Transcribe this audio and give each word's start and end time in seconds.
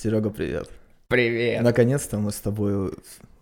Серега, 0.00 0.30
привет. 0.30 0.70
Привет. 1.08 1.60
Наконец-то 1.60 2.18
мы 2.18 2.30
с 2.30 2.36
тобой 2.36 2.92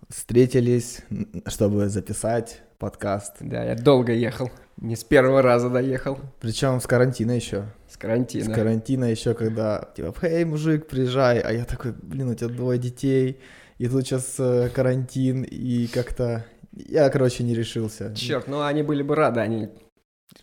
встретились, 0.08 1.02
чтобы 1.48 1.90
записать 1.90 2.62
подкаст. 2.78 3.34
Да, 3.40 3.62
я 3.62 3.74
долго 3.74 4.14
ехал. 4.14 4.50
Не 4.78 4.96
с 4.96 5.04
первого 5.04 5.42
раза 5.42 5.68
доехал. 5.68 6.18
Причем 6.40 6.80
с 6.80 6.86
карантина 6.86 7.32
еще. 7.32 7.64
С 7.90 7.98
карантина. 7.98 8.46
С 8.46 8.54
карантина 8.54 9.04
еще, 9.04 9.34
когда 9.34 9.90
типа, 9.94 10.14
эй, 10.22 10.46
мужик, 10.46 10.86
приезжай. 10.86 11.40
А 11.40 11.52
я 11.52 11.66
такой, 11.66 11.92
блин, 11.92 12.30
у 12.30 12.34
тебя 12.34 12.48
двое 12.48 12.78
детей, 12.78 13.38
и 13.76 13.86
тут 13.86 14.06
сейчас 14.06 14.36
э, 14.38 14.70
карантин, 14.70 15.42
и 15.42 15.86
как-то... 15.88 16.46
Я, 16.72 17.10
короче, 17.10 17.44
не 17.44 17.54
решился. 17.54 18.14
Черт, 18.14 18.48
ну 18.48 18.62
они 18.62 18.82
были 18.82 19.02
бы 19.02 19.14
рады, 19.14 19.40
они 19.40 19.68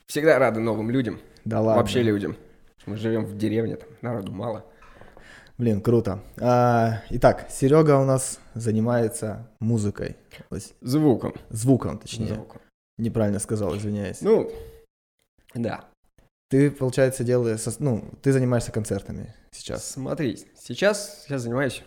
всегда 0.06 0.38
рады 0.38 0.60
новым 0.60 0.92
людям. 0.92 1.20
Да 1.44 1.60
ладно. 1.60 1.82
Вообще 1.82 2.04
людям. 2.04 2.38
Мы 2.86 2.98
живем 2.98 3.26
в 3.26 3.36
деревне, 3.36 3.78
там 3.78 3.90
народу 4.02 4.32
мало. 4.32 4.64
Блин, 5.58 5.82
круто. 5.82 6.20
А, 6.42 7.04
итак, 7.10 7.48
Серега 7.50 8.00
у 8.00 8.06
нас 8.06 8.40
занимается 8.56 9.48
музыкой. 9.60 10.18
Звуком. 10.82 11.34
Звуком, 11.50 12.00
точнее. 12.00 12.34
Звуком. 12.34 12.62
Неправильно 12.98 13.40
сказал, 13.40 13.76
извиняюсь. 13.78 14.22
Ну, 14.22 14.52
да. 15.54 15.86
Ты, 16.50 16.70
получается, 16.72 17.24
делаешь, 17.24 17.62
ну, 17.80 18.04
ты 18.22 18.32
занимаешься 18.32 18.72
концертами 18.72 19.34
сейчас. 19.52 19.90
Смотри, 19.92 20.38
сейчас 20.60 21.26
я 21.30 21.40
занимаюсь 21.40 21.84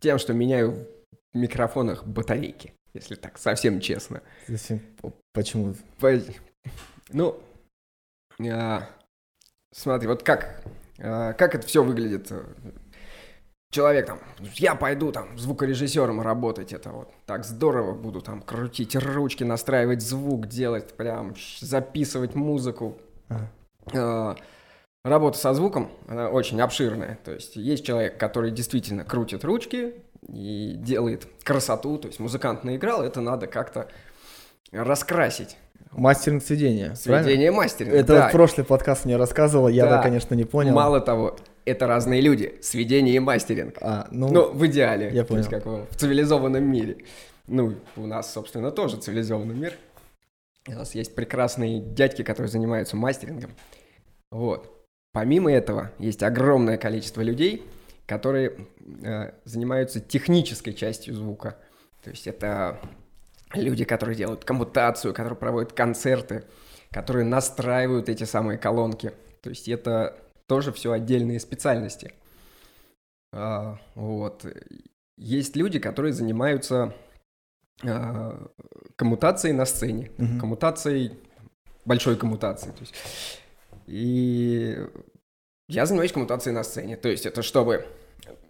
тем, 0.00 0.18
что 0.18 0.32
меняю 0.32 0.86
в 1.32 1.36
микрофонах 1.36 2.06
батарейки, 2.06 2.74
если 2.94 3.14
так 3.14 3.38
совсем 3.38 3.80
честно. 3.80 4.22
Зачем? 4.46 4.80
Почему? 5.32 5.74
По- 5.98 6.20
Ну, 7.10 7.40
а, 8.50 8.88
смотри, 9.74 10.08
вот 10.08 10.22
как, 10.22 10.62
а, 10.98 11.32
как 11.34 11.54
это 11.54 11.66
все 11.66 11.82
выглядит. 11.82 12.30
Человек 13.70 14.06
там, 14.06 14.18
я 14.54 14.74
пойду 14.74 15.12
там 15.12 15.38
звукорежиссером 15.38 16.22
работать, 16.22 16.72
это 16.72 16.90
вот 16.90 17.10
так 17.26 17.44
здорово, 17.44 17.92
буду 17.92 18.22
там 18.22 18.40
крутить 18.40 18.96
ручки, 18.96 19.44
настраивать 19.44 20.00
звук, 20.00 20.46
делать 20.46 20.94
прям, 20.94 21.34
записывать 21.60 22.34
музыку. 22.34 22.96
Ага. 23.28 23.50
А, 23.94 24.36
Работа 25.04 25.38
со 25.38 25.54
звуком, 25.54 25.90
она 26.08 26.28
очень 26.28 26.60
обширная. 26.60 27.18
То 27.24 27.32
есть 27.32 27.56
есть 27.56 27.84
человек, 27.84 28.18
который 28.18 28.50
действительно 28.50 29.04
крутит 29.04 29.44
ручки 29.44 29.94
и 30.28 30.74
делает 30.76 31.26
красоту. 31.44 31.98
То 31.98 32.08
есть 32.08 32.18
музыкант 32.20 32.64
наиграл, 32.64 33.02
это 33.02 33.20
надо 33.20 33.46
как-то 33.46 33.88
раскрасить. 34.72 35.56
Мастеринг 35.92 36.42
сведения. 36.42 36.94
правильно? 37.04 37.24
Сведение 37.24 37.50
мастеринга. 37.52 37.96
Это 37.96 38.14
да. 38.14 38.22
вот 38.24 38.32
прошлый 38.32 38.66
подкаст 38.66 39.04
мне 39.04 39.16
рассказывал, 39.16 39.68
я, 39.68 39.84
да, 39.84 39.96
Да. 39.96 40.02
конечно, 40.02 40.34
не 40.34 40.44
понял. 40.44 40.74
Мало 40.74 41.00
того, 41.00 41.36
это 41.68 41.86
разные 41.86 42.20
люди. 42.20 42.58
Сведение 42.62 43.14
и 43.16 43.18
мастеринг. 43.18 43.76
А, 43.80 44.08
ну, 44.10 44.28
Ну, 44.28 44.52
в 44.52 44.66
идеале. 44.66 45.10
я 45.12 45.24
То 45.24 45.36
есть, 45.36 45.50
понял. 45.50 45.62
как 45.62 45.90
в 45.92 45.96
цивилизованном 45.96 46.64
мире. 46.64 46.98
Ну, 47.46 47.74
у 47.96 48.06
нас, 48.06 48.32
собственно, 48.32 48.70
тоже 48.70 48.96
цивилизованный 48.98 49.54
мир. 49.54 49.72
У 50.66 50.72
нас 50.72 50.94
есть 50.94 51.14
прекрасные 51.14 51.80
дядьки, 51.80 52.22
которые 52.22 52.50
занимаются 52.50 52.96
мастерингом. 52.96 53.52
Вот. 54.30 54.74
Помимо 55.12 55.50
этого, 55.50 55.90
есть 55.98 56.22
огромное 56.22 56.76
количество 56.76 57.22
людей, 57.22 57.64
которые 58.06 58.54
э, 59.02 59.32
занимаются 59.44 60.00
технической 60.00 60.74
частью 60.74 61.14
звука. 61.14 61.56
То 62.04 62.10
есть 62.10 62.26
это 62.26 62.78
люди, 63.54 63.84
которые 63.84 64.16
делают 64.16 64.44
коммутацию, 64.44 65.14
которые 65.14 65.36
проводят 65.36 65.72
концерты, 65.72 66.44
которые 66.90 67.24
настраивают 67.24 68.08
эти 68.08 68.24
самые 68.24 68.58
колонки. 68.58 69.12
То 69.42 69.50
есть 69.50 69.68
это 69.68 70.16
тоже 70.48 70.72
все 70.72 70.92
отдельные 70.92 71.38
специальности. 71.38 72.12
А, 73.32 73.78
вот. 73.94 74.44
Есть 75.18 75.54
люди, 75.56 75.78
которые 75.78 76.12
занимаются 76.12 76.94
а, 77.84 78.48
коммутацией 78.96 79.54
на 79.54 79.66
сцене, 79.66 80.10
Мгм. 80.18 80.40
коммутацией, 80.40 81.18
большой 81.84 82.16
коммутацией. 82.16 82.72
То 82.74 82.80
есть. 82.80 82.94
И 83.86 84.76
я 85.68 85.86
занимаюсь 85.86 86.12
коммутацией 86.12 86.54
на 86.54 86.64
сцене. 86.64 86.96
То 86.96 87.08
есть 87.08 87.26
это 87.26 87.42
чтобы 87.42 87.86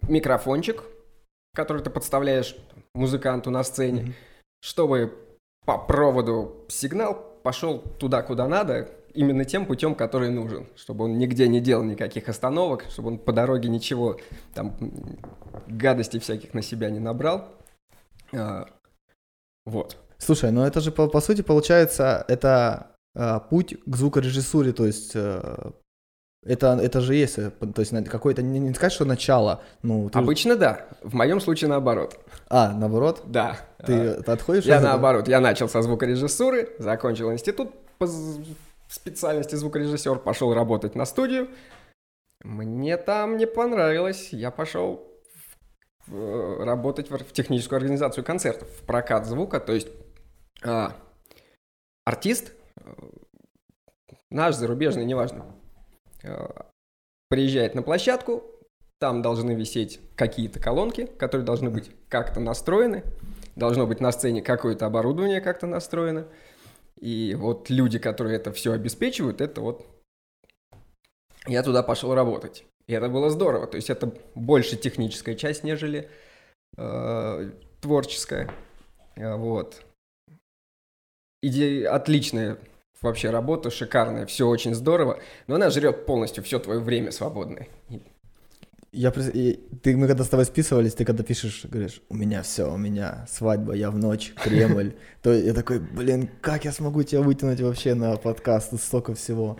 микрофончик, 0.07 0.83
который 1.53 1.83
ты 1.83 1.89
подставляешь 1.89 2.55
музыканту 2.95 3.51
на 3.51 3.63
сцене, 3.63 4.01
Мгм. 4.03 4.13
чтобы 4.61 5.13
по 5.65 5.77
проводу 5.77 6.65
сигнал 6.69 7.13
пошел 7.43 7.79
туда, 7.79 8.21
куда 8.21 8.47
надо, 8.47 8.89
именно 9.13 9.45
тем 9.45 9.65
путем, 9.65 9.95
который 9.95 10.29
нужен, 10.29 10.67
чтобы 10.75 11.05
он 11.05 11.17
нигде 11.17 11.47
не 11.47 11.59
делал 11.59 11.83
никаких 11.83 12.29
остановок, 12.29 12.85
чтобы 12.89 13.09
он 13.09 13.17
по 13.19 13.31
дороге 13.33 13.69
ничего 13.69 14.17
там 14.53 14.75
м, 14.79 15.19
гадостей 15.67 16.19
всяких 16.19 16.53
на 16.53 16.61
себя 16.61 16.89
не 16.89 16.99
набрал. 16.99 17.47
А, 18.33 18.67
вот. 19.65 19.97
Слушай, 20.17 20.51
ну 20.51 20.63
это 20.63 20.81
же 20.81 20.91
по, 20.91 21.07
по 21.07 21.21
сути 21.21 21.41
получается, 21.41 22.25
это 22.27 22.87
а, 23.15 23.39
путь 23.39 23.75
к 23.85 23.95
звукорежиссуре, 23.95 24.71
то 24.73 24.85
есть 24.85 25.11
э, 25.15 25.71
это, 26.45 26.77
это 26.81 27.01
же 27.01 27.15
есть, 27.15 27.37
э, 27.39 27.49
то 27.51 27.79
есть 27.81 27.93
какое-то, 28.09 28.41
не, 28.41 28.59
не 28.59 28.73
сказать, 28.73 28.93
что 28.93 29.05
начало, 29.05 29.61
ну, 29.81 30.09
ты- 30.09 30.19
Обычно 30.19 30.55
да. 30.55 30.85
В 31.03 31.13
моем 31.15 31.39
случае 31.41 31.69
наоборот. 31.69 32.17
а, 32.49 32.73
наоборот, 32.73 33.23
Да. 33.27 33.57
ты, 33.85 33.93
А, 34.25 34.31
отходишь 34.33 34.65
Я 34.65 34.77
от 34.77 34.83
наоборот. 34.83 35.27
Я 35.27 35.39
начал 35.39 35.67
со 35.69 35.81
звукорежиссуры, 35.81 36.69
закончил 36.79 37.31
институт 37.31 37.71
по 37.97 38.07
з- 38.07 38.41
специальности 38.93 39.55
звукорежиссер, 39.55 40.19
пошел 40.19 40.53
работать 40.53 40.95
на 40.95 41.05
студию. 41.05 41.49
Мне 42.43 42.97
там 42.97 43.37
не 43.37 43.47
понравилось. 43.47 44.29
Я 44.31 44.51
пошел 44.51 45.07
в- 46.07 46.11
в- 46.11 46.65
работать 46.65 47.09
в, 47.09 47.17
в 47.17 47.31
техническую 47.33 47.77
организацию 47.77 48.23
концертов, 48.23 48.69
в 48.69 48.85
прокат 48.85 49.25
звука. 49.25 49.59
То 49.59 49.73
есть 49.73 49.89
а, 50.63 50.95
артист, 52.05 52.53
э, 52.77 52.91
наш, 54.29 54.55
зарубежный, 54.55 55.05
неважно, 55.05 55.55
э, 56.23 56.47
приезжает 57.29 57.75
на 57.75 57.83
площадку, 57.83 58.43
там 58.99 59.21
должны 59.21 59.53
висеть 59.53 60.01
какие-то 60.15 60.59
колонки, 60.59 61.05
которые 61.05 61.45
должны 61.45 61.69
быть 61.69 61.91
как-то 62.09 62.39
настроены, 62.39 63.03
должно 63.55 63.87
быть 63.87 64.01
на 64.01 64.11
сцене 64.11 64.41
какое-то 64.41 64.85
оборудование 64.85 65.39
как-то 65.39 65.67
настроено. 65.67 66.27
И 66.99 67.35
вот 67.35 67.69
люди, 67.69 67.97
которые 67.97 68.35
это 68.35 68.51
все 68.51 68.73
обеспечивают, 68.73 69.41
это 69.41 69.61
вот 69.61 69.85
я 71.47 71.63
туда 71.63 71.83
пошел 71.83 72.13
работать. 72.13 72.65
И 72.87 72.93
это 72.93 73.07
было 73.07 73.29
здорово. 73.29 73.67
То 73.67 73.77
есть 73.77 73.89
это 73.89 74.13
больше 74.35 74.75
техническая 74.75 75.35
часть, 75.35 75.63
нежели 75.63 76.09
э, 76.77 77.51
творческая. 77.81 78.51
Э, 79.15 79.35
Вот. 79.35 79.83
Идея 81.41 81.95
отличная 81.95 82.57
вообще 83.01 83.29
работа, 83.29 83.71
шикарная, 83.71 84.25
все 84.25 84.45
очень 84.45 84.75
здорово, 84.75 85.21
но 85.47 85.55
она 85.55 85.69
жрет 85.69 86.05
полностью 86.05 86.43
все 86.43 86.59
твое 86.59 86.81
время 86.81 87.11
свободное. 87.11 87.69
Я, 88.91 89.11
ты, 89.11 89.95
мы 89.95 90.07
когда 90.07 90.23
с 90.23 90.29
тобой 90.29 90.45
списывались, 90.45 90.95
ты 90.95 91.05
когда 91.05 91.23
пишешь, 91.23 91.65
говоришь, 91.65 92.01
у 92.09 92.15
меня 92.15 92.41
все, 92.41 92.73
у 92.73 92.77
меня 92.77 93.25
свадьба, 93.29 93.73
я 93.73 93.91
в 93.91 93.97
ночь, 93.97 94.33
Кремль, 94.43 94.95
то 95.21 95.31
я 95.31 95.53
такой, 95.53 95.79
блин, 95.79 96.29
как 96.41 96.65
я 96.65 96.71
смогу 96.71 97.03
тебя 97.03 97.21
вытянуть 97.21 97.61
вообще 97.61 97.93
на 97.93 98.15
подкаст, 98.17 98.79
столько 98.81 99.13
всего. 99.13 99.59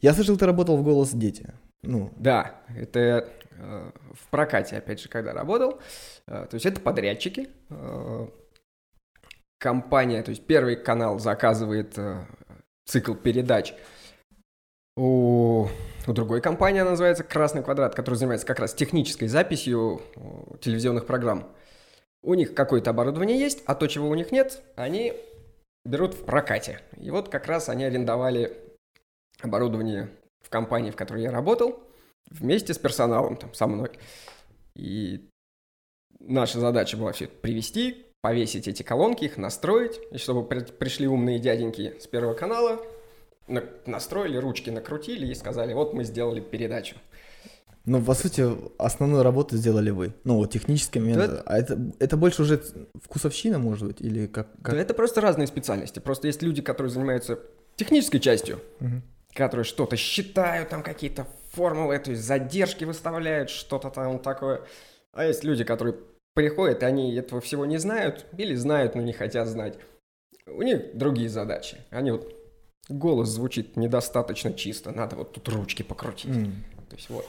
Я 0.00 0.14
слышал, 0.14 0.36
ты 0.36 0.46
работал 0.46 0.76
в 0.76 0.84
«Голос 0.84 1.10
дети». 1.10 1.52
Ну, 1.82 2.12
Да, 2.16 2.62
это 2.76 3.28
э, 3.58 3.90
в 4.12 4.30
прокате, 4.30 4.76
опять 4.76 5.00
же, 5.00 5.08
когда 5.08 5.32
работал. 5.32 5.80
Э, 6.28 6.46
то 6.48 6.54
есть 6.54 6.64
это 6.64 6.80
подрядчики. 6.80 7.48
Э, 7.70 8.28
компания, 9.58 10.22
то 10.22 10.30
есть 10.30 10.46
первый 10.46 10.76
канал 10.76 11.18
заказывает 11.18 11.98
э, 11.98 12.24
цикл 12.84 13.14
передач 13.14 13.74
у, 14.96 15.68
у 16.06 16.12
другой 16.12 16.40
компании, 16.40 16.80
она 16.80 16.90
называется 16.90 17.24
«Красный 17.24 17.62
квадрат», 17.62 17.94
которая 17.94 18.18
занимается 18.18 18.46
как 18.46 18.58
раз 18.58 18.74
технической 18.74 19.28
записью 19.28 20.02
э, 20.16 20.58
телевизионных 20.60 21.06
программ. 21.06 21.52
У 22.22 22.34
них 22.34 22.54
какое-то 22.54 22.90
оборудование 22.90 23.38
есть, 23.38 23.62
а 23.66 23.74
то, 23.74 23.86
чего 23.86 24.08
у 24.08 24.14
них 24.14 24.30
нет, 24.32 24.62
они 24.76 25.12
берут 25.84 26.14
в 26.14 26.24
прокате. 26.24 26.80
И 26.98 27.10
вот 27.10 27.28
как 27.28 27.46
раз 27.46 27.68
они 27.68 27.84
арендовали 27.84 28.56
оборудование 29.40 30.08
в 30.44 30.50
компании, 30.50 30.90
в 30.90 30.96
которой 30.96 31.22
я 31.22 31.30
работал, 31.30 31.80
вместе 32.30 32.74
с 32.74 32.78
персоналом, 32.78 33.36
там, 33.36 33.52
со 33.54 33.66
мной. 33.66 33.90
И 34.76 35.28
наша 36.20 36.60
задача 36.60 36.96
была 36.96 37.12
все 37.12 37.24
это 37.24 37.34
привести, 37.36 38.06
повесить 38.20 38.68
эти 38.68 38.82
колонки, 38.82 39.24
их 39.24 39.36
настроить, 39.36 40.00
и 40.12 40.18
чтобы 40.18 40.46
при- 40.46 40.60
пришли 40.64 41.08
умные 41.08 41.40
дяденьки 41.40 41.96
с 41.98 42.06
Первого 42.06 42.34
канала, 42.34 42.76
на- 42.76 42.80
настроили, 43.86 44.36
ручки 44.36 44.70
накрутили 44.70 45.26
и 45.26 45.34
сказали, 45.34 45.72
вот 45.74 45.94
мы 45.94 46.04
сделали 46.04 46.40
передачу. 46.40 46.96
ну, 47.84 48.02
по 48.02 48.14
сути, 48.14 48.44
основную 48.78 49.22
работу 49.22 49.56
сделали 49.56 49.90
вы. 49.90 50.12
Ну, 50.24 50.36
вот 50.36 50.52
технический 50.52 51.00
момент. 51.00 51.26
Да. 51.30 51.42
А 51.46 51.58
это, 51.58 51.78
это 51.98 52.16
больше 52.16 52.42
уже 52.42 52.62
вкусовщина, 53.02 53.58
может 53.58 53.88
быть, 53.88 54.00
или 54.00 54.26
как? 54.26 54.48
как? 54.62 54.74
Да 54.74 54.80
это 54.80 54.94
просто 54.94 55.20
разные 55.20 55.46
специальности. 55.46 55.98
Просто 55.98 56.28
есть 56.28 56.42
люди, 56.42 56.62
которые 56.62 56.90
занимаются 56.90 57.40
технической 57.76 58.20
частью, 58.20 58.60
Мгм. 58.80 59.02
которые 59.34 59.64
что-то 59.64 59.96
считают, 59.96 60.68
там 60.68 60.82
какие-то 60.82 61.26
формулы, 61.52 61.98
то 61.98 62.10
есть 62.12 62.22
задержки 62.22 62.84
выставляют, 62.84 63.50
что-то 63.50 63.90
там 63.90 64.18
такое. 64.20 64.62
А 65.12 65.24
есть 65.26 65.42
люди, 65.44 65.64
которые 65.64 65.96
приходят, 66.34 66.82
и 66.82 66.86
они 66.86 67.14
этого 67.16 67.40
всего 67.40 67.66
не 67.66 67.78
знают, 67.78 68.24
или 68.38 68.54
знают, 68.54 68.94
но 68.94 69.02
не 69.02 69.12
хотят 69.12 69.48
знать. 69.48 69.76
У 70.46 70.62
них 70.62 70.96
другие 70.96 71.28
задачи. 71.28 71.78
Они 71.90 72.10
вот 72.12 72.32
голос 72.88 73.28
звучит 73.28 73.76
недостаточно 73.76 74.52
чисто, 74.52 74.92
надо 74.92 75.16
вот 75.16 75.32
тут 75.32 75.48
ручки 75.48 75.82
покрутить. 75.82 76.36
М. 76.36 76.64
То 76.88 76.96
есть 76.96 77.10
вот. 77.10 77.26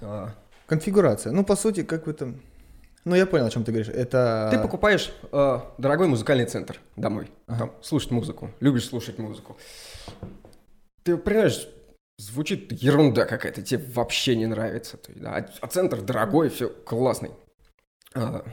А, 0.00 0.34
Конфигурация. 0.66 1.32
Ну, 1.32 1.44
по 1.44 1.56
сути, 1.56 1.82
как 1.82 2.06
в 2.06 2.10
этом... 2.10 2.40
Ну, 3.04 3.16
я 3.16 3.26
понял, 3.26 3.46
о 3.46 3.50
чем 3.50 3.64
ты 3.64 3.72
говоришь. 3.72 3.92
Это... 3.92 4.48
Ты 4.52 4.58
покупаешь 4.58 5.12
э, 5.32 5.60
дорогой 5.78 6.06
музыкальный 6.06 6.44
центр 6.44 6.78
домой, 6.96 7.30
Ага. 7.46 7.58
там, 7.58 7.72
слушать 7.82 8.10
музыку, 8.10 8.50
любишь 8.60 8.86
слушать 8.86 9.18
музыку. 9.18 9.56
Ты 11.02 11.16
понимаешь, 11.16 11.66
звучит 12.18 12.70
ерунда 12.70 13.24
какая-то, 13.24 13.62
тебе 13.62 13.82
вообще 13.94 14.36
не 14.36 14.46
нравится. 14.46 14.96
То 14.98 15.10
есть, 15.10 15.22
да, 15.22 15.36
а, 15.36 15.48
а 15.60 15.66
центр 15.66 16.02
дорогой, 16.02 16.50
все 16.50 16.68
классный. 16.68 17.30
А, 18.14 18.44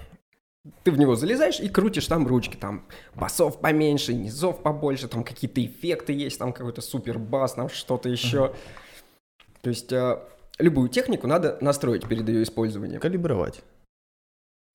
ты 0.84 0.92
в 0.92 0.98
него 0.98 1.16
залезаешь 1.16 1.60
и 1.60 1.70
крутишь 1.70 2.08
там 2.08 2.28
ручки, 2.28 2.56
там 2.56 2.86
басов 3.16 3.60
поменьше, 3.60 4.14
низов 4.14 4.62
побольше, 4.62 5.08
там 5.08 5.24
какие-то 5.24 5.64
эффекты 5.66 6.14
есть, 6.14 6.40
там 6.40 6.54
какой-то 6.54 6.82
супер 6.82 7.20
бас, 7.20 7.54
там 7.54 7.70
что-то 7.70 8.10
еще. 8.10 8.54
То 9.62 9.70
есть 9.70 9.92
э, 9.92 10.20
любую 10.60 10.90
технику 10.90 11.28
надо 11.28 11.58
настроить 11.62 12.08
перед 12.08 12.28
ее 12.28 12.44
использованием. 12.44 13.00
Калибровать. 13.00 13.62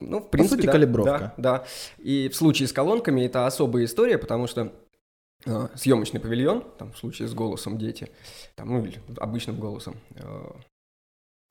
Ну, 0.00 0.20
в 0.20 0.30
принципе, 0.30 0.56
сути, 0.56 0.66
да, 0.66 0.72
калибровка. 0.72 1.34
Да, 1.36 1.58
да. 1.58 1.64
И 1.98 2.28
в 2.28 2.36
случае 2.36 2.68
с 2.68 2.72
колонками 2.72 3.22
это 3.22 3.46
особая 3.46 3.84
история, 3.84 4.18
потому 4.18 4.46
что 4.46 4.72
э, 5.46 5.68
съемочный 5.74 6.20
павильон, 6.20 6.64
там 6.78 6.92
в 6.92 6.98
случае 6.98 7.28
с 7.28 7.34
голосом 7.34 7.78
дети, 7.78 8.10
там, 8.56 8.68
ну, 8.68 8.84
или 8.84 9.00
обычным 9.18 9.58
голосом, 9.58 9.96
э, 10.16 10.50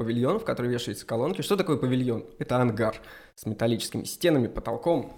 павильон, 0.02 0.40
в 0.40 0.46
который 0.46 0.72
вешаются 0.72 1.06
колонки. 1.06 1.42
Что 1.42 1.56
такое 1.56 1.78
павильон? 1.78 2.26
Это 2.40 2.58
ангар 2.58 2.96
с 3.36 3.46
металлическими 3.46 4.04
стенами, 4.04 4.48
потолком, 4.48 5.14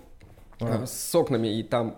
А. 0.60 0.86
с 0.86 1.16
окнами, 1.16 1.48
и 1.60 1.64
там 1.64 1.98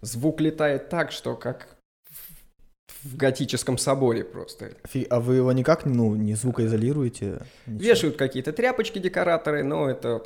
звук 0.00 0.40
летает 0.40 0.88
так, 0.88 1.10
что 1.12 1.34
как 1.36 1.76
в- 2.08 3.08
в 3.10 3.16
готическом 3.16 3.78
соборе 3.78 4.24
просто. 4.24 4.72
Фи- 4.84 5.06
А 5.10 5.18
вы 5.20 5.36
его 5.36 5.52
никак, 5.52 5.84
ну, 5.86 6.14
не 6.14 6.34
звукоизолируете? 6.34 7.42
Ничего? 7.66 7.88
Вешают 7.90 8.16
какие-то 8.16 8.52
тряпочки 8.52 8.98
декораторы, 8.98 9.62
но 9.64 9.88
это 9.90 10.22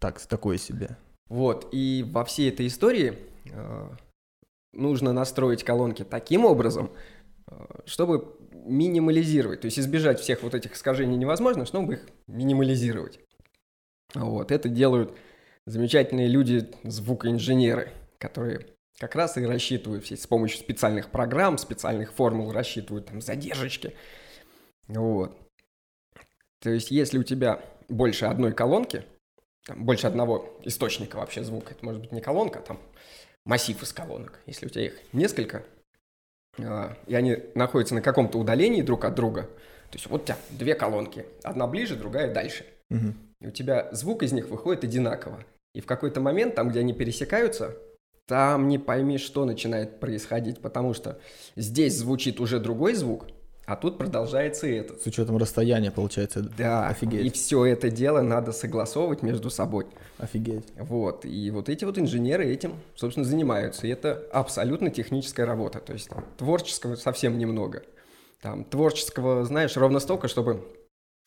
Так, 0.00 0.20
такое 0.20 0.58
себе. 0.58 0.96
Вот, 1.28 1.68
и 1.72 2.04
во 2.08 2.24
всей 2.24 2.48
этой 2.50 2.66
истории 2.66 3.18
э, 3.52 3.88
нужно 4.72 5.12
настроить 5.12 5.62
колонки 5.62 6.02
таким 6.04 6.44
образом, 6.44 6.90
э, 7.48 7.54
чтобы 7.84 8.36
минимализировать, 8.66 9.60
то 9.60 9.66
есть 9.66 9.78
избежать 9.78 10.20
всех 10.20 10.42
вот 10.42 10.54
этих 10.54 10.74
искажений 10.74 11.16
невозможно, 11.16 11.66
чтобы 11.66 11.94
их 11.94 12.08
минимализировать. 12.26 13.20
Вот, 14.14 14.50
это 14.50 14.68
делают 14.68 15.16
замечательные 15.66 16.28
люди, 16.28 16.68
звукоинженеры, 16.84 17.92
которые 18.18 18.66
как 18.98 19.14
раз 19.14 19.36
и 19.36 19.44
рассчитывают 19.44 20.04
все 20.04 20.16
с 20.16 20.26
помощью 20.26 20.58
специальных 20.58 21.10
программ, 21.10 21.58
специальных 21.58 22.12
формул 22.12 22.52
рассчитывают 22.52 23.06
там 23.06 23.20
задержечки. 23.20 23.94
Вот. 24.88 25.36
То 26.60 26.70
есть, 26.70 26.90
если 26.90 27.18
у 27.18 27.22
тебя 27.22 27.60
больше 27.88 28.26
одной 28.26 28.52
колонки, 28.52 29.04
там, 29.66 29.84
больше 29.84 30.06
одного 30.06 30.58
источника 30.64 31.16
вообще 31.16 31.44
звука. 31.44 31.74
Это 31.74 31.84
может 31.84 32.00
быть 32.00 32.12
не 32.12 32.20
колонка, 32.20 32.60
а 32.60 32.62
там 32.62 32.80
массив 33.44 33.80
из 33.82 33.92
колонок. 33.92 34.40
Если 34.46 34.66
у 34.66 34.68
тебя 34.68 34.86
их 34.86 34.98
несколько, 35.12 35.64
и 36.58 37.14
они 37.14 37.38
находятся 37.54 37.94
на 37.94 38.02
каком-то 38.02 38.38
удалении 38.38 38.82
друг 38.82 39.04
от 39.04 39.14
друга, 39.14 39.42
то 39.42 39.94
есть 39.94 40.06
вот 40.06 40.22
у 40.22 40.24
тебя 40.24 40.36
две 40.50 40.74
колонки, 40.74 41.26
одна 41.42 41.66
ближе, 41.66 41.96
другая 41.96 42.32
дальше. 42.32 42.64
Мгм. 42.90 43.14
И 43.40 43.46
у 43.46 43.50
тебя 43.50 43.88
звук 43.92 44.22
из 44.22 44.32
них 44.32 44.48
выходит 44.48 44.84
одинаково. 44.84 45.44
И 45.74 45.80
в 45.80 45.86
какой-то 45.86 46.20
момент, 46.20 46.54
там, 46.54 46.70
где 46.70 46.80
они 46.80 46.94
пересекаются, 46.94 47.76
там 48.26 48.68
не 48.68 48.78
пойми, 48.78 49.18
что 49.18 49.44
начинает 49.44 50.00
происходить, 50.00 50.60
потому 50.60 50.94
что 50.94 51.20
здесь 51.54 51.96
звучит 51.96 52.40
уже 52.40 52.58
другой 52.58 52.94
звук, 52.94 53.26
а 53.66 53.74
тут 53.74 53.98
продолжается 53.98 54.68
этот. 54.68 55.02
С 55.02 55.06
учетом 55.06 55.36
расстояния, 55.36 55.90
получается. 55.90 56.40
Да, 56.56 56.86
Офигеть. 56.86 57.26
и 57.26 57.30
все 57.30 57.64
это 57.66 57.90
дело 57.90 58.22
надо 58.22 58.52
согласовывать 58.52 59.22
между 59.22 59.50
собой. 59.50 59.86
Офигеть. 60.18 60.66
Вот, 60.76 61.24
и 61.24 61.50
вот 61.50 61.68
эти 61.68 61.84
вот 61.84 61.98
инженеры 61.98 62.46
этим, 62.46 62.74
собственно, 62.94 63.26
занимаются. 63.26 63.86
И 63.88 63.90
это 63.90 64.24
абсолютно 64.32 64.90
техническая 64.90 65.46
работа. 65.46 65.80
То 65.80 65.92
есть 65.94 66.08
там 66.08 66.24
творческого 66.38 66.94
совсем 66.94 67.38
немного. 67.38 67.82
Там 68.40 68.64
творческого, 68.64 69.44
знаешь, 69.44 69.76
ровно 69.76 69.98
столько, 69.98 70.28
чтобы 70.28 70.64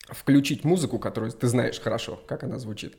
включить 0.08 0.64
музыку, 0.64 0.98
которую 0.98 1.32
ты 1.32 1.46
знаешь 1.46 1.78
хорошо, 1.78 2.20
как 2.26 2.42
она 2.42 2.58
звучит, 2.58 2.96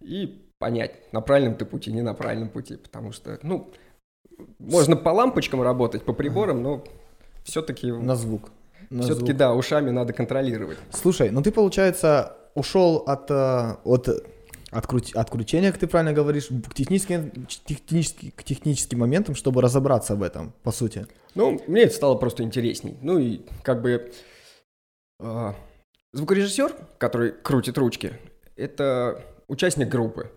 и 0.00 0.50
понять, 0.58 1.12
на 1.12 1.20
правильном 1.20 1.54
ты 1.54 1.64
пути, 1.64 1.92
не 1.92 2.02
на 2.02 2.14
правильном 2.14 2.48
пути. 2.48 2.76
Потому 2.76 3.12
что, 3.12 3.38
ну, 3.42 3.70
можно 4.58 4.96
по 4.96 5.10
лампочкам 5.10 5.62
работать, 5.62 6.02
по 6.02 6.12
приборам, 6.12 6.62
но 6.62 6.84
все-таки, 7.44 7.92
На 7.92 8.16
звук. 8.16 8.50
Все-таки, 9.02 9.26
звук. 9.26 9.36
да, 9.36 9.54
ушами 9.54 9.90
надо 9.90 10.12
контролировать. 10.12 10.78
Слушай, 10.90 11.30
ну 11.30 11.42
ты, 11.42 11.50
получается, 11.50 12.36
ушел 12.54 12.98
от, 13.06 13.30
э, 13.30 13.76
от, 13.84 14.08
от, 14.70 14.86
крут- 14.86 15.14
от 15.14 15.30
кручения, 15.30 15.70
как 15.72 15.80
ты 15.80 15.86
правильно 15.86 16.12
говоришь, 16.12 16.46
к 16.48 16.74
техническим, 16.74 17.30
технически- 17.66 18.30
к 18.30 18.42
техническим 18.44 18.98
моментам, 19.00 19.34
чтобы 19.34 19.62
разобраться 19.62 20.14
в 20.16 20.22
этом, 20.22 20.52
по 20.62 20.72
сути. 20.72 21.06
Ну, 21.34 21.60
мне 21.66 21.82
это 21.82 21.94
стало 21.94 22.14
просто 22.16 22.42
интересней. 22.42 22.96
Ну 23.02 23.18
и 23.18 23.40
как 23.62 23.82
бы 23.82 24.12
а, 25.20 25.54
звукорежиссер, 26.12 26.74
который 26.98 27.32
крутит 27.32 27.78
ручки, 27.78 28.12
это 28.56 29.22
участник 29.48 29.88
группы. 29.88 30.30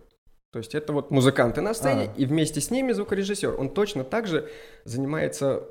То 0.50 0.60
есть 0.60 0.74
это 0.74 0.92
вот 0.92 1.10
музыканты 1.10 1.60
на 1.60 1.74
сцене, 1.74 2.10
А. 2.14 2.18
и 2.18 2.24
вместе 2.24 2.60
с 2.60 2.70
ними 2.70 2.92
звукорежиссер. 2.92 3.54
Он 3.60 3.68
точно 3.68 4.02
так 4.02 4.26
же 4.26 4.48
занимается 4.84 5.64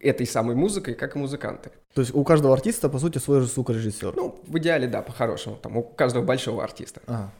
этой 0.00 0.26
самой 0.26 0.56
музыкой, 0.56 0.94
как 0.94 1.16
и 1.16 1.18
музыканты. 1.18 1.70
То 1.94 2.00
есть 2.00 2.14
у 2.14 2.24
каждого 2.24 2.54
артиста, 2.54 2.88
по 2.88 2.98
сути, 2.98 3.18
свой 3.18 3.40
же 3.40 3.46
звукорежиссер. 3.46 4.14
Ну, 4.16 4.40
в 4.46 4.58
идеале, 4.58 4.86
да, 4.88 5.02
по-хорошему, 5.02 5.56
там 5.56 5.76
у 5.76 5.82
каждого 5.82 6.24
большого 6.24 6.62
артиста. 6.64 7.00
Ага. 7.06 7.30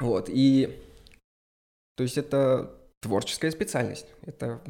Вот, 0.00 0.28
и... 0.28 0.78
То 1.96 2.02
есть 2.04 2.18
это 2.18 2.70
творческая 3.00 3.50
специальность. 3.50 4.06
Это 4.22 4.60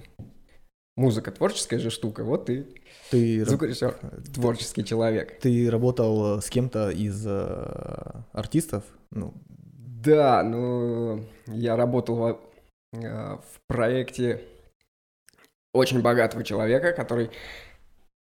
музыка 0.97 1.31
творческая 1.31 1.79
же 1.79 1.91
штука, 1.91 2.25
вот 2.25 2.50
и 2.50 2.67
Ты, 3.11 3.41
раб- 3.41 3.49
звукорежиссер 3.49 3.94
творческий 4.35 4.85
человек. 4.85 5.38
ты 5.41 5.70
работал 5.70 6.38
э, 6.38 6.41
с 6.41 6.50
кем-то 6.50 6.91
из 6.91 7.25
э, 7.26 8.23
артистов? 8.32 8.85
Ну, 9.11 9.32
Да, 10.05 10.43
ну, 10.43 11.24
я 11.46 11.77
работал 11.77 12.17
во- 12.17 12.41
э, 12.93 12.98
в 13.36 13.60
проекте 13.67 14.43
очень 15.72 16.03
богатого 16.03 16.44
человека, 16.44 16.93
который 16.93 17.31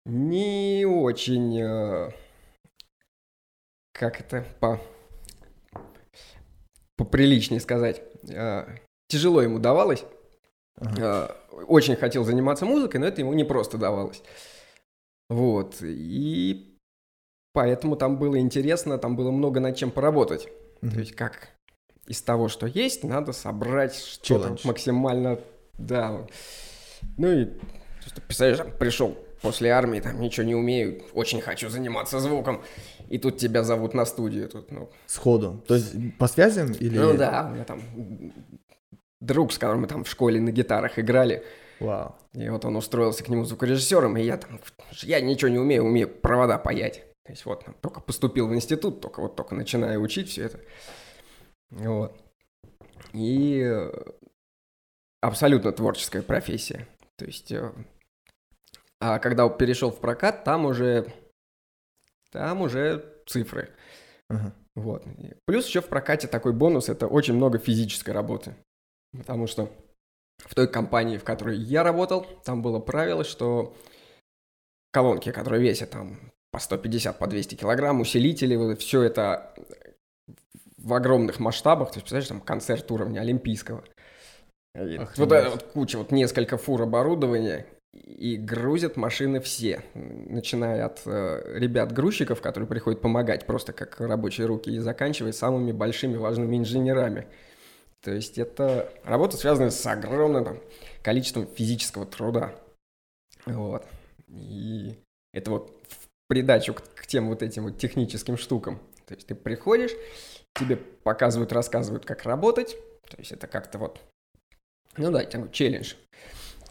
не 0.06 0.84
очень, 0.86 1.60
э, 1.60 2.10
как 3.92 4.20
это 4.20 4.44
по 4.60 4.80
поприличнее 6.96 7.60
сказать, 7.60 8.02
э, 8.28 8.66
тяжело 9.08 9.40
ему 9.40 9.58
давалось. 9.58 10.04
ага. 10.76 11.36
Э, 11.50 11.62
Очень 11.66 11.96
хотел 11.96 12.24
заниматься 12.24 12.64
музыкой, 12.66 13.00
но 13.00 13.06
это 13.06 13.20
ему 13.20 13.32
не 13.32 13.44
просто 13.44 13.78
давалось. 13.78 14.22
Вот, 15.28 15.76
и 15.80 16.76
поэтому 17.52 17.96
там 17.96 18.18
было 18.18 18.38
интересно, 18.38 18.98
там 18.98 19.16
было 19.16 19.30
много 19.30 19.60
над 19.60 19.76
чем 19.76 19.90
поработать. 19.90 20.48
Мгм. 20.80 20.92
То 20.92 21.00
есть 21.00 21.12
как 21.12 21.50
из 22.06 22.20
того, 22.22 22.48
что 22.48 22.66
есть, 22.66 23.04
надо 23.04 23.32
собрать 23.32 23.94
что-то 23.94 24.56
максимально, 24.64 25.38
да. 25.78 26.26
Ну 27.16 27.32
и 27.32 27.48
просто, 28.26 28.56
там, 28.56 28.72
пришел 28.78 29.16
после 29.42 29.70
армии, 29.70 30.00
там 30.00 30.20
ничего 30.20 30.46
не 30.46 30.54
умею, 30.54 31.02
очень 31.12 31.40
хочу 31.40 31.68
заниматься 31.68 32.20
звуком, 32.20 32.62
и 33.08 33.18
тут 33.18 33.38
тебя 33.38 33.62
зовут 33.62 33.94
на 33.94 34.04
студию, 34.04 34.48
тут, 34.48 34.70
ну, 34.70 34.90
Сходу. 35.06 35.64
То 35.66 35.74
есть 35.74 35.94
по 36.18 36.26
связям 36.26 36.72
или... 36.72 36.98
ну 36.98 37.16
да, 37.16 37.48
у 37.50 37.54
меня 37.54 37.64
там 37.64 37.80
друг, 39.20 39.52
с 39.52 39.58
которым 39.58 39.82
мы 39.82 39.86
там 39.86 40.04
в 40.04 40.08
школе 40.08 40.40
на 40.40 40.50
гитарах 40.50 40.98
играли, 40.98 41.44
Вау. 41.78 42.14
и 42.34 42.48
вот 42.48 42.64
он 42.64 42.76
устроился 42.76 43.24
к 43.24 43.28
нему 43.28 43.44
звукорежиссером, 43.44 44.16
и 44.16 44.22
я 44.22 44.36
там, 44.36 44.60
я 45.02 45.20
ничего 45.20 45.50
не 45.50 45.58
умею, 45.58 45.84
умею 45.84 46.08
провода 46.08 46.58
паять. 46.58 47.04
То 47.24 47.32
есть 47.32 47.44
вот, 47.44 47.64
только 47.80 48.00
поступил 48.00 48.48
в 48.48 48.54
институт, 48.54 49.00
только 49.00 49.20
вот 49.20 49.36
только 49.36 49.54
начинаю 49.54 50.00
учить 50.00 50.30
все 50.30 50.46
это. 50.46 50.60
Вот. 51.70 52.16
И 53.12 53.88
абсолютно 55.20 55.72
творческая 55.72 56.22
профессия. 56.22 56.86
То 57.16 57.24
есть, 57.24 57.52
э, 57.52 57.72
а 59.00 59.18
когда 59.18 59.48
перешел 59.48 59.90
в 59.90 60.00
прокат, 60.00 60.44
там 60.44 60.66
уже, 60.66 61.12
там 62.30 62.62
уже 62.62 63.22
цифры. 63.26 63.70
Ага. 64.28 64.54
Вот. 64.76 65.04
Плюс 65.46 65.66
еще 65.66 65.80
в 65.80 65.88
прокате 65.88 66.28
такой 66.28 66.52
бонус– 66.52 66.88
это 66.88 67.06
очень 67.06 67.34
много 67.34 67.58
физической 67.58 68.10
работы. 68.10 68.54
Потому 69.16 69.46
что 69.46 69.70
в 70.38 70.54
той 70.54 70.68
компании, 70.68 71.18
в 71.18 71.24
которой 71.24 71.58
я 71.58 71.82
работал, 71.82 72.24
там 72.44 72.62
было 72.62 72.78
правило, 72.78 73.24
что 73.24 73.76
колонки, 74.92 75.32
которые 75.32 75.62
весят 75.62 75.90
там 75.90 76.32
по 76.52 76.58
150, 76.58 77.18
по 77.18 77.26
200 77.26 77.56
килограмм, 77.56 78.00
усилители, 78.00 78.56
вот 78.56 78.80
все 78.80 79.02
это 79.02 79.54
в 80.78 80.94
огромных 80.94 81.38
масштабах, 81.38 81.90
то 81.90 81.98
есть, 81.98 82.04
представляешь, 82.04 82.28
там 82.28 82.40
концерт 82.40 82.90
уровня 82.90 83.20
олимпийского. 83.20 83.84
Вот 84.74 85.50
вот 85.50 85.62
куча, 85.72 85.98
вот 85.98 86.12
несколько 86.12 86.56
фур 86.56 86.82
оборудования, 86.82 87.66
и 87.92 88.36
грузят 88.36 88.96
машины 88.96 89.40
все, 89.40 89.82
начиная 89.94 90.86
от 90.86 91.02
э, 91.06 91.58
ребят-грузчиков, 91.58 92.40
которые 92.40 92.68
приходят 92.68 93.00
помогать 93.00 93.46
просто 93.46 93.72
как 93.72 94.00
рабочие 94.00 94.46
руки, 94.46 94.70
и 94.70 94.78
заканчивая 94.78 95.32
самыми 95.32 95.72
большими 95.72 96.16
важными 96.16 96.56
инженерами. 96.56 97.26
То 98.00 98.12
есть 98.12 98.38
это 98.38 98.92
работа, 99.04 99.36
связанная 99.36 99.70
с 99.70 99.86
огромным 99.86 100.44
там, 100.44 100.60
количеством 101.02 101.46
физического 101.46 102.06
труда. 102.06 102.54
Вот. 103.46 103.84
И 104.28 104.94
это 105.32 105.50
вот 105.50 105.76
в 105.88 106.08
придачу 106.28 106.74
к, 106.74 106.82
к 106.94 107.06
тем 107.06 107.28
вот 107.28 107.42
этим 107.42 107.64
вот 107.64 107.78
техническим 107.78 108.36
штукам. 108.36 108.78
То 109.06 109.14
есть 109.14 109.26
ты 109.26 109.34
приходишь, 109.34 109.90
тебе 110.54 110.76
показывают, 110.76 111.52
рассказывают, 111.52 112.06
как 112.06 112.22
работать. 112.22 112.76
То 113.08 113.16
есть 113.18 113.32
это 113.32 113.46
как-то 113.48 113.78
вот, 113.78 114.00
ну 114.96 115.10
да, 115.10 115.24
такой 115.24 115.50
челлендж. 115.50 115.94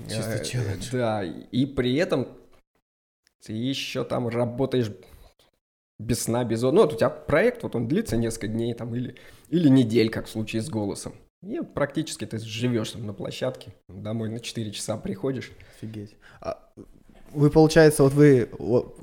Чисто 0.08 0.32
Э, 0.42 0.44
челлендж. 0.46 0.90
Да, 0.92 1.24
и 1.24 1.66
при 1.66 1.96
этом 1.96 2.28
ты 3.46 3.54
еще 3.54 4.04
там 4.04 4.28
работаешь 4.28 4.92
без 6.00 6.24
сна, 6.24 6.44
без. 6.46 6.62
Ну, 6.62 6.72
вот 6.72 6.94
у 6.94 6.96
тебя 6.96 7.10
проект, 7.10 7.64
вот 7.64 7.76
он 7.76 7.88
длится 7.88 8.16
несколько 8.18 8.48
дней 8.48 8.74
там 8.74 8.96
или, 8.96 9.16
или 9.50 9.68
недель, 9.68 10.10
как 10.10 10.28
в 10.28 10.30
случае 10.30 10.62
с 10.62 10.70
голосом. 10.70 11.14
И 11.42 11.60
практически 11.62 12.26
ты 12.26 12.38
живешь 12.40 12.92
там 12.92 13.06
на 13.06 13.14
площадке, 13.14 13.74
домой 13.88 14.30
на 14.30 14.40
4 14.40 14.72
часа 14.72 14.98
приходишь. 14.98 15.52
Офигеть. 15.78 16.16
А 16.42 16.70
вы, 17.32 17.50
получается, 17.50 18.04
вот 18.04 18.14
вы, 18.14 18.50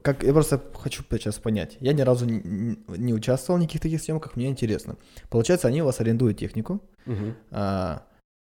как, 0.03 0.23
я 0.23 0.33
просто 0.33 0.63
хочу 0.75 1.03
сейчас 1.11 1.37
понять. 1.39 1.77
Я 1.81 1.93
ни 1.93 2.03
разу 2.03 2.27
не, 2.27 2.77
не- 2.89 3.15
участвовал 3.15 3.59
в 3.59 3.63
никаких 3.63 3.83
таких 3.83 4.03
съемках, 4.03 4.37
мне 4.37 4.49
интересно. 4.49 4.97
Получается, 5.31 5.69
они 5.69 5.81
у 5.81 5.85
вас 5.87 6.01
арендуют 6.01 6.39
технику, 6.39 6.83
а, 7.51 8.05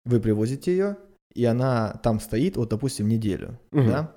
вы 0.05 0.19
привозите 0.19 0.71
ее, 0.71 0.97
и 1.33 1.43
она 1.45 1.99
там 2.03 2.19
стоит, 2.19 2.57
вот, 2.57 2.69
допустим, 2.69 3.07
неделю, 3.07 3.59
Мгм. 3.71 3.87
да? 3.87 4.11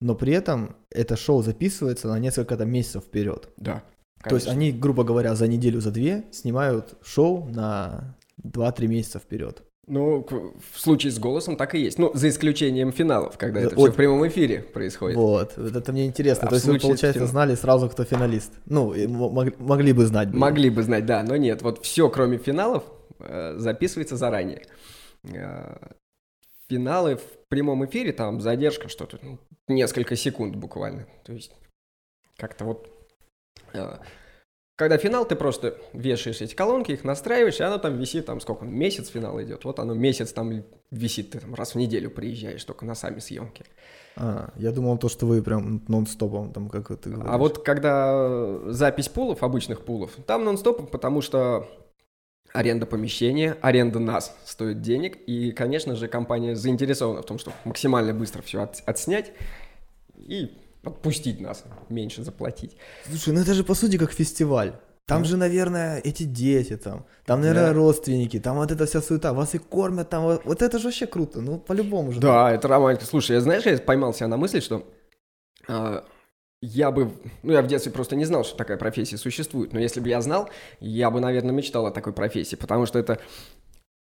Но 0.00 0.14
при 0.14 0.32
этом 0.32 0.76
это 0.90 1.16
шоу 1.16 1.42
записывается 1.42 2.08
на 2.08 2.18
несколько 2.18 2.56
там 2.56 2.70
месяцев 2.70 3.04
вперед. 3.04 3.48
Да. 3.56 3.82
То 4.24 4.34
есть 4.36 4.46
они, 4.48 4.70
грубо 4.72 5.04
говоря, 5.04 5.34
за 5.34 5.48
неделю, 5.48 5.80
за 5.80 5.90
две 5.90 6.24
снимают 6.30 6.94
шоу 7.02 7.46
на 7.48 8.16
2-3 8.42 8.86
месяца 8.88 9.18
вперед. 9.18 9.62
Ну, 9.88 10.24
в 10.72 10.78
случае 10.78 11.10
с 11.10 11.18
голосом 11.18 11.56
так 11.56 11.74
и 11.74 11.80
есть. 11.80 11.98
Ну, 11.98 12.12
за 12.14 12.28
исключением 12.28 12.92
финалов, 12.92 13.36
когда 13.36 13.60
Да, 13.60 13.66
это 13.66 13.74
вот. 13.76 13.82
все 13.86 13.92
в 13.92 13.96
прямом 13.96 14.26
эфире 14.28 14.60
происходит. 14.60 15.16
Вот, 15.16 15.54
вот 15.56 15.74
это 15.76 15.92
мне 15.92 16.06
интересно. 16.06 16.46
А 16.46 16.50
То 16.50 16.54
есть 16.54 16.66
вы, 16.66 16.78
получается, 16.78 17.14
фильмом? 17.14 17.28
знали 17.30 17.54
сразу, 17.56 17.88
кто 17.88 18.04
финалист. 18.04 18.52
Ну, 18.66 18.94
мог- 19.08 19.58
могли 19.58 19.92
бы 19.92 20.06
знать. 20.06 20.30
бы. 20.30 20.38
Могли 20.38 20.70
бы 20.70 20.82
знать, 20.84 21.04
да, 21.04 21.24
но 21.24 21.36
нет. 21.36 21.62
Вот 21.62 21.82
все, 21.84 22.08
кроме 22.08 22.38
финалов, 22.38 22.84
э, 23.18 23.56
записывается 23.58 24.16
заранее. 24.16 24.62
Э, 25.24 25.92
Финалы 26.68 27.16
в 27.16 27.48
прямом 27.48 27.84
эфире, 27.84 28.12
там 28.12 28.40
задержка 28.40 28.88
что-то, 28.88 29.18
ну, 29.20 29.38
несколько 29.68 30.16
секунд 30.16 30.56
буквально. 30.56 31.06
То 31.24 31.32
есть 31.32 31.52
как-то 32.36 32.64
вот... 32.64 32.88
э, 33.74 33.98
Когда 34.76 34.96
финал, 34.96 35.26
ты 35.26 35.36
просто 35.36 35.78
вешаешь 35.92 36.40
эти 36.40 36.54
колонки, 36.54 36.92
их 36.92 37.04
настраиваешь, 37.04 37.60
и 37.60 37.62
оно 37.62 37.76
там 37.78 37.98
висит, 37.98 38.24
там 38.24 38.40
сколько, 38.40 38.64
месяц 38.64 39.08
финал 39.08 39.40
идет. 39.42 39.64
Вот 39.66 39.80
оно 39.80 39.92
месяц 39.92 40.32
там 40.32 40.64
висит, 40.90 41.30
ты 41.30 41.40
там 41.40 41.54
раз 41.54 41.74
в 41.74 41.78
неделю 41.78 42.10
приезжаешь 42.10 42.64
только 42.64 42.86
на 42.86 42.94
сами 42.94 43.18
съемки. 43.18 43.66
А, 44.16 44.52
я 44.56 44.72
думал, 44.72 44.96
то, 44.96 45.08
что 45.10 45.26
вы 45.26 45.42
прям 45.42 45.84
нон-стопом, 45.88 46.52
там, 46.52 46.70
как 46.70 46.88
ты 46.98 47.12
А 47.12 47.36
вот 47.36 47.62
когда 47.62 48.70
запись 48.72 49.08
пулов, 49.08 49.42
обычных 49.42 49.84
пулов, 49.84 50.12
там 50.26 50.44
нон-стоп, 50.44 50.90
потому 50.90 51.20
что 51.20 51.68
аренда 52.52 52.86
помещения, 52.86 53.56
аренда 53.60 53.98
нас 53.98 54.34
стоит 54.44 54.80
денег, 54.82 55.16
и, 55.26 55.52
конечно 55.52 55.96
же, 55.96 56.08
компания 56.08 56.54
заинтересована 56.54 57.22
в 57.22 57.26
том, 57.26 57.38
чтобы 57.38 57.56
максимально 57.64 58.12
быстро 58.14 58.42
все 58.42 58.68
отснять 58.86 59.32
и 60.16 60.58
отпустить 60.84 61.40
нас, 61.40 61.64
меньше 61.88 62.22
заплатить. 62.24 62.76
Слушай, 63.08 63.34
ну 63.34 63.40
это 63.40 63.54
же 63.54 63.64
по 63.64 63.74
сути 63.74 63.96
как 63.98 64.12
фестиваль. 64.12 64.72
Там 65.06 65.22
Да. 65.22 65.28
же, 65.28 65.36
наверное, 65.36 65.98
эти 65.98 66.22
дети 66.22 66.76
там, 66.76 67.06
там, 67.26 67.40
наверное, 67.40 67.68
Да. 67.68 67.72
родственники, 67.72 68.38
там 68.38 68.56
вот 68.56 68.70
эта 68.70 68.86
вся 68.86 69.00
суета, 69.02 69.32
вас 69.32 69.54
и 69.54 69.58
кормят 69.58 70.08
там, 70.10 70.22
вот, 70.24 70.44
вот 70.44 70.62
это 70.62 70.78
же 70.78 70.84
вообще 70.84 71.06
круто, 71.06 71.40
ну 71.40 71.58
по-любому 71.58 72.12
же. 72.12 72.20
Да, 72.20 72.52
это 72.52 72.68
романтика. 72.68 73.06
Слушай, 73.06 73.32
я 73.32 73.40
знаешь, 73.40 73.64
я 73.66 73.76
поймал 73.78 74.14
себя 74.14 74.28
на 74.28 74.36
мысли, 74.36 74.60
что 74.60 74.84
а, 75.68 76.04
я 76.62 76.90
бы, 76.90 77.10
ну 77.42 77.52
я 77.52 77.60
в 77.60 77.66
детстве 77.66 77.92
просто 77.92 78.16
не 78.16 78.24
знал, 78.24 78.44
что 78.44 78.56
такая 78.56 78.78
профессия 78.78 79.18
существует, 79.18 79.72
но 79.72 79.80
если 79.80 80.00
бы 80.00 80.08
я 80.08 80.20
знал, 80.22 80.48
я 80.80 81.10
бы, 81.10 81.20
наверное, 81.20 81.52
мечтал 81.52 81.86
о 81.86 81.90
такой 81.90 82.12
профессии, 82.12 82.56
потому 82.56 82.86
что 82.86 82.98
это, 82.98 83.20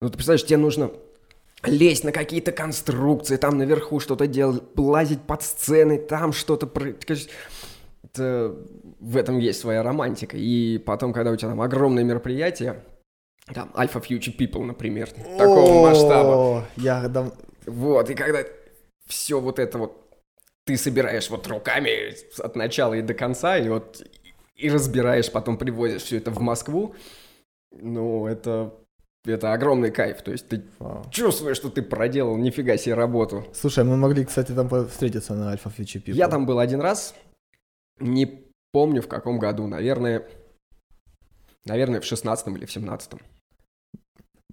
ну 0.01 0.09
ты 0.09 0.15
представляешь, 0.15 0.45
тебе 0.45 0.57
нужно 0.57 0.91
лезть 1.63 2.03
на 2.03 2.11
какие-то 2.11 2.51
конструкции, 2.51 3.37
там 3.37 3.57
наверху 3.57 3.99
что-то 3.99 4.27
делать, 4.27 4.63
лазить 4.75 5.21
под 5.21 5.43
сцены, 5.43 5.97
там 5.97 6.33
что-то... 6.33 6.69
это- 8.03 8.55
в 8.99 9.17
этом 9.17 9.39
есть 9.39 9.59
своя 9.59 9.83
романтика. 9.83 10.37
И 10.37 10.77
потом, 10.79 11.13
когда 11.13 11.31
у 11.31 11.35
тебя 11.35 11.49
там 11.49 11.61
огромное 11.61 12.03
мероприятие, 12.03 12.83
там 13.53 13.71
Alpha 13.73 14.01
Future 14.01 14.35
People, 14.35 14.63
например, 14.63 15.09
такого 15.37 15.87
масштаба, 15.87 16.65
Я 16.77 17.07
дам... 17.07 17.31
вот, 17.65 18.09
и 18.09 18.13
когда 18.15 18.39
все 19.07 19.39
вот 19.39 19.59
это 19.59 19.77
вот 19.77 20.00
ты 20.65 20.77
собираешь 20.77 21.29
вот 21.29 21.47
руками 21.47 22.13
от 22.39 22.55
начала 22.55 22.93
и 22.93 23.01
до 23.01 23.13
конца, 23.13 23.57
и 23.57 23.69
вот 23.69 24.03
и 24.55 24.69
разбираешь, 24.69 25.31
потом 25.31 25.57
привозишь 25.57 26.03
все 26.03 26.17
это 26.17 26.31
в 26.31 26.39
Москву, 26.39 26.95
ну, 27.71 28.27
это, 28.27 28.73
это 29.25 29.53
огромный 29.53 29.91
кайф. 29.91 30.21
То 30.21 30.31
есть 30.31 30.47
ты 30.47 30.63
Вау. 30.79 31.05
чувствуешь, 31.09 31.57
что 31.57 31.69
ты 31.69 31.81
проделал 31.81 32.37
нифига 32.37 32.77
себе 32.77 32.95
работу. 32.95 33.45
Слушай, 33.53 33.83
мы 33.83 33.97
могли, 33.97 34.23
кстати, 34.23 34.51
там 34.51 34.69
встретиться 34.87 35.33
на 35.33 35.53
Alpha 35.53 35.73
Future 35.75 36.03
People. 36.03 36.13
Я 36.13 36.27
там 36.27 36.45
был 36.45 36.59
один 36.59 36.81
раз, 36.81 37.15
не 37.99 38.45
помню 38.71 39.01
в 39.01 39.07
каком 39.07 39.39
году, 39.39 39.67
наверное, 39.67 40.27
наверное, 41.65 42.01
в 42.01 42.05
шестнадцатом 42.05 42.55
или 42.57 42.65
в 42.65 42.71
семнадцатом. 42.71 43.19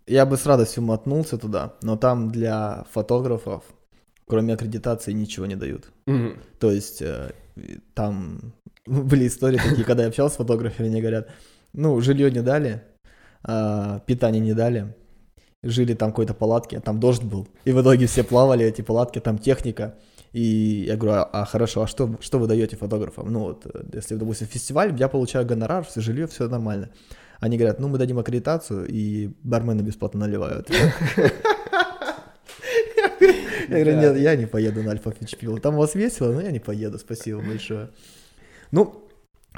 Я 0.06 0.24
бы 0.24 0.38
с 0.38 0.46
радостью 0.46 0.82
мотнулся 0.82 1.36
туда, 1.36 1.76
но 1.82 1.96
там 1.96 2.30
для 2.30 2.86
фотографов, 2.92 3.62
кроме 4.28 4.54
аккредитации, 4.54 5.12
ничего 5.12 5.46
не 5.46 5.56
дают. 5.56 5.90
То 6.58 6.70
есть 6.70 7.02
э, 7.02 7.32
там 7.94 8.54
были 8.86 9.26
истории 9.26 9.58
такие, 9.58 9.84
когда 9.84 10.02
я 10.02 10.08
общался 10.08 10.34
с 10.34 10.38
фотографами, 10.38 10.88
они 10.88 11.00
говорят, 11.00 11.28
ну, 11.72 12.00
жилье 12.00 12.30
не 12.30 12.42
дали, 12.42 12.82
а, 13.42 14.00
питание 14.00 14.40
не 14.40 14.54
дали, 14.54 14.94
жили 15.62 15.94
там 15.94 16.10
в 16.10 16.12
какой-то 16.12 16.34
палатке, 16.34 16.80
там 16.80 17.00
дождь 17.00 17.22
был, 17.22 17.48
и 17.64 17.72
в 17.72 17.82
итоге 17.82 18.06
все 18.06 18.24
плавали, 18.24 18.64
эти 18.64 18.82
палатки, 18.82 19.20
там 19.20 19.38
техника, 19.38 19.94
и 20.32 20.84
я 20.86 20.96
говорю, 20.96 21.20
а, 21.20 21.30
а 21.32 21.44
хорошо, 21.44 21.82
а 21.82 21.86
что, 21.86 22.16
что 22.20 22.38
вы 22.38 22.46
даете 22.46 22.76
фотографам? 22.76 23.32
Ну 23.32 23.40
вот, 23.40 23.66
э, 23.66 23.84
если, 23.92 24.16
допустим, 24.16 24.46
фестиваль, 24.46 24.94
я 24.98 25.08
получаю 25.08 25.46
гонорар, 25.46 25.84
все 25.84 26.00
жилье, 26.00 26.26
все 26.26 26.48
нормально. 26.48 26.90
Они 27.40 27.56
говорят, 27.56 27.78
ну 27.78 27.88
мы 27.88 27.98
дадим 27.98 28.18
аккредитацию, 28.18 28.86
и 28.88 29.30
бармены 29.42 29.82
бесплатно 29.82 30.20
наливают. 30.20 30.70
Я 33.70 33.84
говорю, 33.84 34.00
нет, 34.00 34.16
я 34.16 34.36
не 34.36 34.46
поеду 34.46 34.82
на 34.82 34.92
Альфа 34.92 35.10
Фич 35.12 35.36
Пиво. 35.36 35.60
Там 35.60 35.74
у 35.74 35.78
вас 35.78 35.94
весело, 35.94 36.32
но 36.32 36.40
я 36.40 36.50
не 36.50 36.58
поеду, 36.58 36.98
спасибо 36.98 37.40
большое. 37.40 37.90
Ну, 38.70 39.08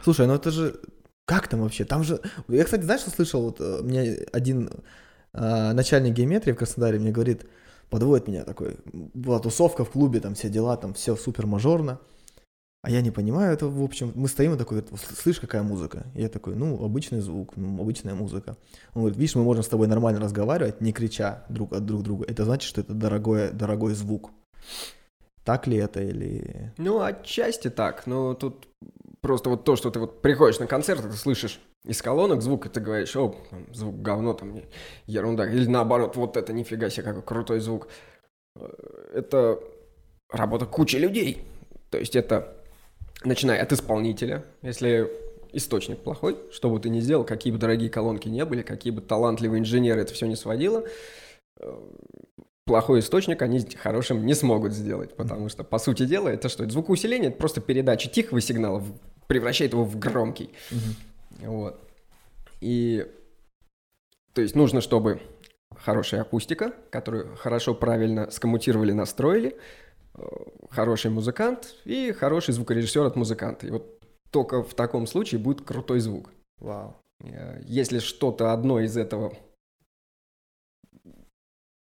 слушай, 0.03 0.27
ну 0.27 0.35
это 0.35 0.51
же... 0.51 0.81
Как 1.25 1.47
там 1.47 1.61
вообще? 1.61 1.85
Там 1.85 2.03
же... 2.03 2.21
Я, 2.49 2.65
кстати, 2.65 2.83
знаешь, 2.83 3.03
что 3.03 3.11
слышал? 3.11 3.43
Вот 3.43 3.61
э, 3.61 3.83
мне 3.83 4.19
один 4.33 4.69
а, 5.33 5.73
начальник 5.73 6.15
геометрии 6.15 6.53
в 6.53 6.57
Краснодаре 6.57 6.99
мне 6.99 7.13
говорит, 7.13 7.47
подводит 7.89 8.27
меня 8.27 8.45
такой, 8.45 8.79
была 8.93 9.39
тусовка 9.39 9.85
в 9.85 9.91
клубе, 9.91 10.21
там 10.21 10.35
все 10.35 10.49
дела, 10.49 10.77
там 10.77 10.95
все 10.95 11.17
супер 11.17 11.47
мажорно. 11.47 12.01
А 12.83 12.91
я 12.91 13.03
не 13.03 13.11
понимаю 13.11 13.53
это, 13.53 13.67
в 13.67 13.83
общем. 13.83 14.13
Мы 14.15 14.27
стоим, 14.29 14.55
и 14.55 14.59
такой, 14.59 14.83
слышь, 15.17 15.39
какая 15.39 15.63
музыка? 15.63 16.07
Я 16.15 16.29
такой, 16.29 16.55
ну, 16.55 16.83
обычный 16.83 17.21
звук, 17.21 17.57
ну, 17.57 17.79
обычная 17.81 18.15
музыка. 18.15 18.57
Он 18.95 19.03
говорит, 19.03 19.19
видишь, 19.19 19.35
мы 19.35 19.43
можем 19.43 19.63
с 19.63 19.69
тобой 19.69 19.87
нормально 19.87 20.21
разговаривать, 20.21 20.81
не 20.81 20.93
крича 20.93 21.45
друг 21.51 21.75
от 21.75 21.85
друг 21.85 22.03
друга. 22.03 22.25
Это 22.27 22.45
значит, 22.45 22.69
что 22.69 22.81
это 22.81 22.95
дорогой, 22.95 23.51
дорогой 23.53 23.93
звук. 23.93 24.31
Так 25.45 25.67
ли 25.67 25.77
это 25.77 26.03
или... 26.03 26.73
Ну, 26.79 27.01
отчасти 27.01 27.69
так, 27.69 28.07
но 28.07 28.35
тут 28.35 28.69
просто 29.21 29.51
вот 29.51 29.65
то, 29.65 29.77
что 29.77 29.91
ты 29.91 29.99
вот 29.99 30.23
приходишь 30.23 30.59
на 30.59 30.67
концерт, 30.67 31.03
ты 31.03 31.13
слышишь 31.13 31.61
из 31.85 32.01
колонок 32.01 32.43
звук, 32.43 32.67
и 32.67 32.69
ты 32.69 32.81
говоришь, 32.81 33.15
о, 33.17 33.35
звук 33.73 34.01
говно, 34.01 34.33
там, 34.35 34.61
ерунда. 35.07 35.47
Или 35.51 35.67
наоборот, 35.67 36.17
вот 36.17 36.37
это 36.37 36.53
нифига 36.53 36.89
себе, 36.91 37.05
какой 37.05 37.23
крутой 37.23 37.61
звук. 37.61 37.89
Э, 38.57 38.67
Это 39.15 39.59
работа 40.31 40.67
кучи 40.67 40.97
людей. 40.97 41.45
То 41.91 41.99
есть 41.99 42.17
это, 42.17 42.57
начиная 43.25 43.63
от 43.63 43.73
исполнителя, 43.73 44.45
если 44.63 45.11
источник 45.53 45.99
плохой, 45.99 46.39
что 46.53 46.71
бы 46.71 46.79
ты 46.79 46.89
ни 46.89 47.01
сделал, 47.01 47.25
какие 47.25 47.53
бы 47.53 47.59
дорогие 47.59 47.91
колонки 47.91 48.29
не 48.29 48.45
были, 48.45 48.63
какие 48.63 48.93
бы 48.93 49.01
талантливые 49.01 49.61
инженеры 49.61 50.03
это 50.03 50.15
все 50.15 50.27
не 50.27 50.37
сводило, 50.37 50.85
э, 51.59 51.79
плохой 52.65 53.01
источник 53.01 53.43
они 53.43 53.61
хорошим 53.61 54.25
не 54.25 54.35
смогут 54.35 54.73
сделать, 54.73 55.15
потому 55.17 55.49
что, 55.49 55.65
по 55.65 55.79
сути 55.79 56.07
дела, 56.07 56.29
это 56.29 56.49
что? 56.49 56.63
Это 56.63 56.73
звукоусиление, 56.73 57.31
это 57.31 57.39
просто 57.39 57.61
передача 57.61 58.09
тихого 58.09 58.41
сигнала 58.41 58.83
превращает 59.27 59.73
его 59.73 59.85
в 59.85 59.99
громкий. 59.99 60.51
Мгм. 60.71 61.51
Вот. 61.51 61.81
И, 62.61 63.07
то 64.35 64.43
есть 64.43 64.55
нужно, 64.55 64.81
чтобы 64.81 65.21
хорошая 65.77 66.23
акустика, 66.23 66.73
которую 66.91 67.37
хорошо, 67.37 67.75
правильно 67.75 68.31
скоммутировали, 68.31 68.93
настроили, 68.93 69.57
хороший 70.71 71.11
музыкант 71.11 71.75
и 71.85 72.13
хороший 72.13 72.53
звукорежиссер 72.53 73.05
от 73.05 73.17
музыканта. 73.17 73.67
И 73.67 73.71
вот 73.71 74.01
только 74.31 74.63
в 74.63 74.75
таком 74.75 75.07
случае 75.07 75.41
будет 75.41 75.63
крутой 75.63 76.01
звук. 76.01 76.31
Вау. 76.59 76.97
Э, 77.23 77.61
Если 77.65 77.99
что-то 77.99 78.53
одно 78.53 78.81
из 78.81 78.97
этого 78.97 79.33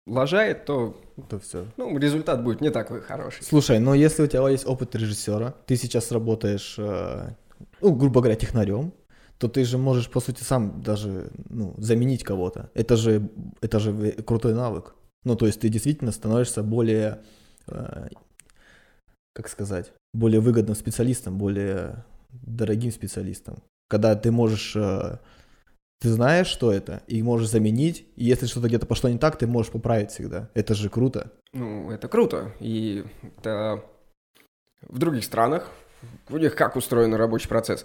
лажает, 0.06 0.64
то 0.64 0.96
То 1.28 1.38
все. 1.38 1.66
ну, 1.76 1.96
результат 1.98 2.42
будет 2.42 2.60
не 2.60 2.70
такой 2.70 3.00
хороший. 3.00 3.42
Слушай, 3.44 3.78
но 3.78 3.94
если 3.94 4.22
у 4.22 4.26
тебя 4.26 4.48
есть 4.48 4.66
опыт 4.66 4.94
режиссера, 4.94 5.54
ты 5.66 5.76
сейчас 5.76 6.10
работаешь, 6.12 6.76
э, 6.78 7.34
ну, 7.80 7.94
грубо 7.94 8.20
говоря, 8.20 8.36
технарем, 8.36 8.92
то 9.38 9.48
ты 9.48 9.64
же 9.64 9.78
можешь, 9.78 10.10
по 10.10 10.20
сути, 10.20 10.42
сам 10.42 10.82
даже 10.82 11.30
ну, 11.48 11.74
заменить 11.78 12.24
кого-то. 12.24 12.70
Это 12.74 12.96
же, 12.96 13.30
это 13.60 13.78
же 13.78 14.12
крутой 14.12 14.54
навык. 14.54 14.94
Ну, 15.24 15.36
то 15.36 15.46
есть 15.46 15.60
ты 15.60 15.68
действительно 15.68 16.12
становишься 16.12 16.62
более, 16.62 17.08
э, 17.08 17.39
как 19.34 19.48
сказать, 19.48 19.92
более 20.12 20.40
выгодным 20.40 20.74
специалистом, 20.74 21.38
более 21.38 22.04
дорогим 22.30 22.90
специалистом. 22.90 23.62
Когда 23.88 24.14
ты 24.14 24.30
можешь, 24.30 24.74
э, 24.76 25.18
ты 26.00 26.08
знаешь, 26.08 26.46
что 26.46 26.72
это, 26.72 27.02
и 27.06 27.22
можешь 27.22 27.48
заменить, 27.48 28.06
и 28.16 28.24
если 28.24 28.46
что-то 28.46 28.68
где-то 28.68 28.86
пошло 28.86 29.08
не 29.08 29.18
так, 29.18 29.36
ты 29.36 29.46
можешь 29.46 29.72
поправить 29.72 30.10
всегда. 30.10 30.48
Это 30.54 30.74
же 30.74 30.88
круто. 30.88 31.32
Ну, 31.52 31.90
это 31.90 32.08
круто. 32.08 32.54
И 32.60 33.04
это 33.38 33.84
в 34.82 34.98
других 34.98 35.24
странах, 35.24 35.70
у 36.28 36.36
них 36.38 36.54
как 36.54 36.76
устроен 36.76 37.14
рабочий 37.14 37.48
процесс. 37.48 37.84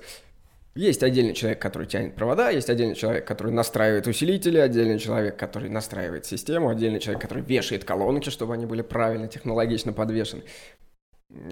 Есть 0.76 1.04
отдельный 1.04 1.34
человек, 1.34 1.62
который 1.62 1.88
тянет 1.88 2.16
провода, 2.16 2.50
есть 2.50 2.70
отдельный 2.70 2.96
человек, 2.96 3.26
который 3.26 3.54
настраивает 3.54 4.08
усилители, 4.08 4.58
отдельный 4.58 5.00
человек, 5.00 5.38
который 5.38 5.70
настраивает 5.70 6.26
систему, 6.26 6.68
отдельный 6.68 7.00
человек, 7.00 7.22
который 7.22 7.44
вешает 7.44 7.86
колонки, 7.86 8.30
чтобы 8.30 8.54
они 8.54 8.66
были 8.66 8.82
правильно, 8.82 9.30
технологично 9.30 9.94
подвешены. 9.94 10.44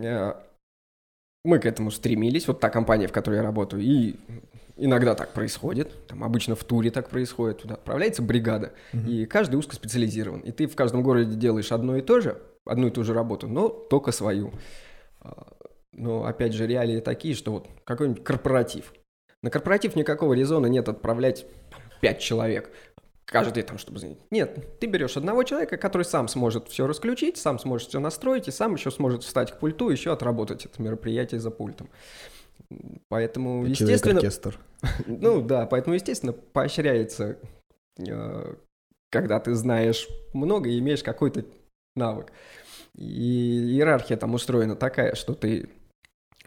Э, 0.01 0.33
Мы 1.45 1.59
к 1.59 1.65
этому 1.65 1.91
стремились, 1.91 2.47
вот 2.47 2.59
та 2.59 2.69
компания, 2.69 3.07
в 3.07 3.11
которой 3.13 3.35
я 3.35 3.43
работаю, 3.43 3.81
и 3.81 4.15
иногда 4.77 5.13
так 5.15 5.33
происходит, 5.33 6.07
там 6.07 6.23
обычно 6.23 6.55
в 6.55 6.63
туре 6.65 6.89
так 6.91 7.09
происходит, 7.09 7.59
туда 7.61 7.75
отправляется 7.75 8.21
бригада, 8.21 8.73
Мгм. 8.93 9.07
и 9.09 9.25
каждый 9.25 9.55
узкоспециализирован. 9.57 10.39
И 10.41 10.51
ты 10.51 10.67
в 10.67 10.75
каждом 10.75 11.01
городе 11.03 11.35
делаешь 11.35 11.71
одно 11.71 11.95
и 11.97 12.01
то 12.01 12.19
же, 12.21 12.37
одну 12.65 12.87
и 12.87 12.91
ту 12.91 13.03
же 13.03 13.13
работу, 13.13 13.47
но 13.47 13.69
только 13.69 14.11
свою. 14.11 14.51
А, 15.21 15.47
Но, 15.95 16.25
опять 16.25 16.53
же, 16.53 16.65
реалии 16.65 16.99
такие, 17.01 17.35
что 17.35 17.51
вот 17.51 17.67
какой-нибудь 17.83 18.23
корпоратив. 18.23 18.93
На 19.43 19.50
корпоратив 19.50 19.95
никакого 19.95 20.33
резона 20.33 20.67
нет 20.67 20.89
отправлять 20.89 21.45
там, 21.69 21.81
пять 22.01 22.19
человек. 22.19 22.71
Каждый 23.25 23.63
там, 23.63 23.77
чтобы... 23.77 24.00
занять. 24.00 24.19
Нет, 24.31 24.79
ты 24.79 24.88
берешь 24.88 25.17
одного 25.17 25.43
человека, 25.43 25.77
который 25.77 26.03
сам 26.03 26.27
сможет 26.27 26.69
все 26.69 26.88
расключить, 26.88 27.38
сам 27.38 27.59
сможет 27.59 27.89
все 27.89 28.00
настроить, 28.00 28.47
и 28.47 28.51
сам 28.51 28.75
еще 28.75 28.89
сможет 28.89 29.23
встать 29.23 29.51
к 29.51 29.59
пульту 29.59 29.89
и 29.89 29.93
еще 29.93 30.13
отработать 30.13 30.65
это 30.65 30.81
мероприятие 30.81 31.39
за 31.39 31.51
пультом. 31.51 31.89
Поэтому, 33.09 33.65
естественно, 33.65 34.21
Человек-оркестр. 34.21 34.59
ну 35.07 35.41
да, 35.41 35.65
поэтому, 35.65 35.95
естественно, 35.95 36.33
поощряется, 36.33 37.38
э, 38.00 38.55
когда 39.09 39.39
ты 39.39 39.55
знаешь 39.55 40.07
много 40.33 40.69
и 40.69 40.79
имеешь 40.79 41.03
какой-то 41.03 41.45
навык. 41.95 42.31
И 42.95 43.73
иерархия 43.73 44.17
там 44.17 44.33
устроена 44.35 44.75
такая, 44.75 45.15
что 45.15 45.33
ты 45.33 45.69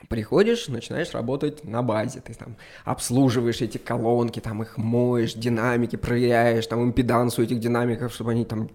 приходишь, 0.09 0.69
начинаешь 0.69 1.13
работать 1.13 1.65
на 1.65 1.83
базе, 1.83 2.21
ты 2.21 2.35
там 2.35 2.57
обслуживаешь 2.85 3.61
эти 3.61 3.79
колонки, 3.79 4.41
там 4.41 4.63
их 4.63 4.77
моешь, 4.77 5.35
динамики 5.35 5.97
проверяешь, 5.97 6.67
там 6.67 6.85
импеданс 6.85 7.39
у 7.39 7.43
этих 7.43 7.61
динамиков, 7.61 8.13
чтобы 8.13 8.33
они 8.33 8.45
там 8.45 8.71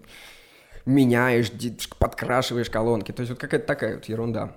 меняешь, 0.86 1.52
подкрашиваешь 2.00 2.70
колонки. 2.70 3.12
То 3.12 3.22
есть 3.22 3.32
вот 3.32 3.40
какая-то 3.40 3.68
такая 3.68 3.96
вот 3.96 4.06
ерунда 4.06 4.56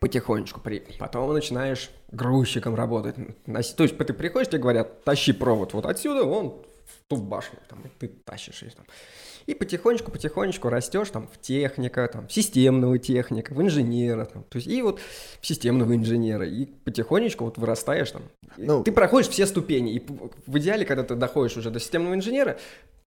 потихонечку. 0.00 0.60
При... 0.60 0.80
Потом 0.98 1.32
начинаешь 1.32 1.90
грузчиком 2.10 2.74
работать. 2.74 3.16
То 3.44 3.58
есть 3.58 3.76
ты 3.76 4.12
приходишь, 4.14 4.48
тебе 4.48 4.62
говорят, 4.62 5.04
тащи 5.04 5.32
провод 5.32 5.74
вот 5.74 5.86
отсюда, 5.86 6.24
вон 6.24 6.64
в 6.86 7.08
ту 7.08 7.16
башню, 7.16 7.58
там, 7.68 7.82
и 7.82 7.88
ты 7.88 8.08
тащишь 8.08 8.62
ее 8.62 8.70
там. 8.70 8.86
И 9.46 9.54
потихонечку, 9.54 10.10
потихонечку 10.10 10.68
растешь 10.68 11.10
там 11.10 11.28
в 11.28 11.40
техника, 11.40 12.08
там, 12.12 12.28
в 12.28 12.32
системного 12.32 12.98
техника, 12.98 13.52
в 13.54 13.62
инженера, 13.62 14.24
там, 14.24 14.44
то 14.44 14.56
есть 14.56 14.68
и 14.68 14.82
вот 14.82 15.00
в 15.40 15.46
системного 15.46 15.94
инженера, 15.94 16.46
и 16.46 16.66
потихонечку 16.66 17.44
вот 17.44 17.58
вырастаешь 17.58 18.10
там. 18.10 18.22
Ну- 18.56 18.82
ты 18.84 18.92
проходишь 18.92 19.28
все 19.28 19.46
ступени, 19.46 19.94
и 19.94 20.06
в 20.46 20.58
идеале, 20.58 20.84
когда 20.84 21.02
ты 21.02 21.14
доходишь 21.14 21.56
уже 21.56 21.70
до 21.70 21.80
системного 21.80 22.14
инженера, 22.14 22.58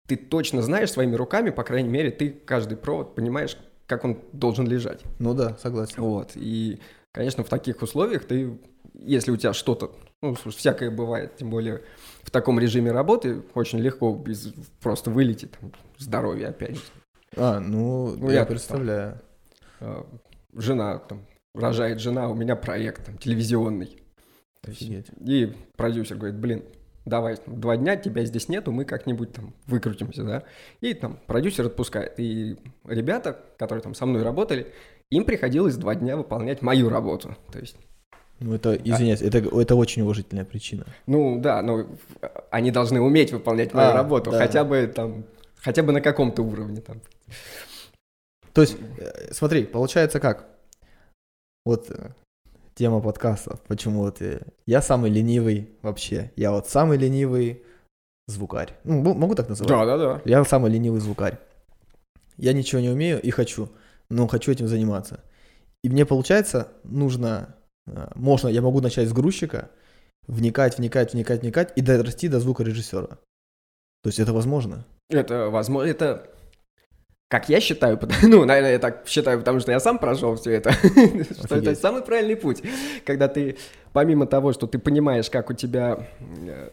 ты 0.08 0.16
точно 0.16 0.62
знаешь 0.62 0.92
своими 0.92 1.16
руками, 1.16 1.50
по 1.50 1.64
крайней 1.64 1.90
мере, 1.90 2.12
ты 2.12 2.30
каждый 2.30 2.78
провод 2.78 3.16
понимаешь, 3.16 3.58
как 3.88 4.04
он 4.04 4.20
должен 4.32 4.68
лежать. 4.68 5.02
Ну 5.20 5.34
да, 5.34 5.58
согласен. 5.62 5.96
Вот, 5.98 6.32
и, 6.36 6.80
конечно, 7.12 7.44
в 7.44 7.50
таких 7.50 7.82
условиях 7.82 8.26
ты, 8.26 8.58
если 8.94 9.32
у 9.32 9.38
тебя 9.38 9.54
что-то, 9.54 9.96
ну, 10.24 10.36
слушай, 10.36 10.58
всякое 10.58 10.90
бывает, 10.90 11.36
тем 11.36 11.50
более 11.50 11.82
в 12.22 12.32
таком 12.32 12.58
режиме 12.58 12.92
работы 12.92 13.44
очень 13.54 13.80
легко 13.80 14.16
без, 14.16 14.54
просто 14.82 15.12
вылетит 15.12 15.58
там, 15.60 15.74
здоровье 15.98 16.48
опять 16.48 16.78
же. 16.78 16.82
А, 17.36 17.60
ну, 17.60 18.16
Ну, 18.16 18.30
я, 18.30 18.40
я 18.40 18.46
представляю. 18.46 19.20
А, 19.82 20.08
Жена 20.54 21.00
там, 21.00 21.26
рожает 21.54 22.00
жена, 22.00 22.30
у 22.30 22.36
меня 22.36 22.56
проект 22.56 23.06
там, 23.06 23.18
телевизионный. 23.18 24.02
Офигеть. 24.66 25.08
и 25.20 25.54
продюсер 25.76 26.16
говорит, 26.16 26.40
блин, 26.40 26.64
давай, 27.04 27.36
там, 27.36 27.60
два 27.60 27.76
дня 27.76 27.98
тебя 27.98 28.24
здесь 28.24 28.48
нету, 28.48 28.72
мы 28.72 28.86
как-нибудь 28.86 29.34
там 29.34 29.54
выкрутимся, 29.66 30.24
да. 30.24 30.44
И 30.80 30.94
там 30.94 31.20
продюсер 31.28 31.66
отпускает. 31.66 32.14
И 32.18 32.58
ребята, 32.86 33.38
которые 33.58 33.84
там 33.84 33.94
со 33.94 34.06
мной 34.06 34.24
работали, 34.24 34.72
им 35.10 35.26
приходилось 35.26 35.76
два 35.76 35.96
дня 35.96 36.16
выполнять 36.16 36.62
мою 36.62 36.88
работу. 36.88 37.36
То 37.52 37.60
есть 37.60 37.76
Ну, 38.40 38.54
это, 38.54 38.76
извиняюсь, 38.76 39.22
это, 39.22 39.38
это 39.38 39.76
очень 39.76 40.02
уважительная 40.02 40.44
причина. 40.46 40.86
Ну 41.08 41.40
да, 41.40 41.62
но 41.62 41.86
они 42.52 42.72
должны 42.72 43.00
уметь 43.00 43.32
выполнять 43.32 43.74
мою 43.74 43.90
А, 43.90 43.94
работу, 43.94 44.32
да. 44.32 44.38
хотя 44.40 44.64
бы 44.64 44.88
там, 44.94 45.24
хотя 45.62 45.82
бы 45.84 45.94
на 45.94 46.02
каком-то 46.02 46.42
уровне 46.42 46.82
там. 46.82 47.00
То 48.54 48.62
есть, 48.62 48.76
э, 49.00 49.34
смотри, 49.34 49.64
получается 49.64 50.20
как? 50.20 50.46
Вот 51.66 51.90
э, 51.90 52.12
тема 52.76 53.00
подкастов. 53.02 53.62
Почему 53.62 54.02
вот 54.02 54.22
э, 54.22 54.42
я 54.66 54.82
самый 54.82 55.10
ленивый 55.10 55.70
вообще. 55.82 56.32
Я 56.36 56.52
вот 56.52 56.68
самый 56.68 56.98
ленивый 56.98 57.64
звукарь. 58.28 58.74
Ну, 58.84 59.02
мо- 59.02 59.14
могу 59.14 59.36
так 59.36 59.50
называть? 59.50 59.70
да, 59.70 59.98
да. 59.98 60.22
Я 60.26 60.44
самый 60.44 60.72
ленивый 60.72 61.00
звукарь. 61.00 61.38
Я 62.38 62.54
ничего 62.54 62.82
не 62.82 62.90
умею 62.90 63.22
и 63.22 63.30
хочу, 63.30 63.70
но 64.10 64.28
хочу 64.28 64.52
этим 64.52 64.68
заниматься. 64.68 65.24
И 65.84 65.90
мне 65.90 66.06
получается, 66.06 66.70
нужно, 66.84 67.56
можно, 68.16 68.48
я 68.48 68.62
могу 68.62 68.82
начать 68.82 69.10
с 69.10 69.14
грузчика, 69.14 69.70
вникать, 70.28 70.78
вникать, 70.78 71.14
вникать, 71.14 71.42
вникать 71.42 71.74
и 71.76 71.82
дорасти 71.82 72.28
до 72.28 72.40
звукорежиссера. 72.40 73.20
То 74.04 74.10
есть 74.10 74.20
это 74.20 74.34
возможно. 74.34 74.86
Это 75.10 75.50
возможно, 75.50 75.90
это 75.90 76.30
как 77.34 77.50
я 77.50 77.60
считаю, 77.60 78.00
ну, 78.22 78.46
наверное, 78.46 78.74
я 78.74 78.80
так 78.80 79.08
считаю, 79.08 79.40
потому 79.40 79.60
что 79.60 79.72
я 79.72 79.80
сам 79.80 79.98
прошел 79.98 80.36
все 80.36 80.52
это, 80.52 80.72
что 81.46 81.56
это 81.56 81.74
самый 81.74 82.04
правильный 82.04 82.36
путь, 82.36 82.62
когда 83.06 83.28
ты, 83.28 83.58
помимо 83.92 84.28
того, 84.28 84.54
что 84.54 84.68
ты 84.68 84.78
понимаешь, 84.78 85.32
как 85.32 85.50
у 85.50 85.54
тебя, 85.54 86.08
э, 86.20 86.70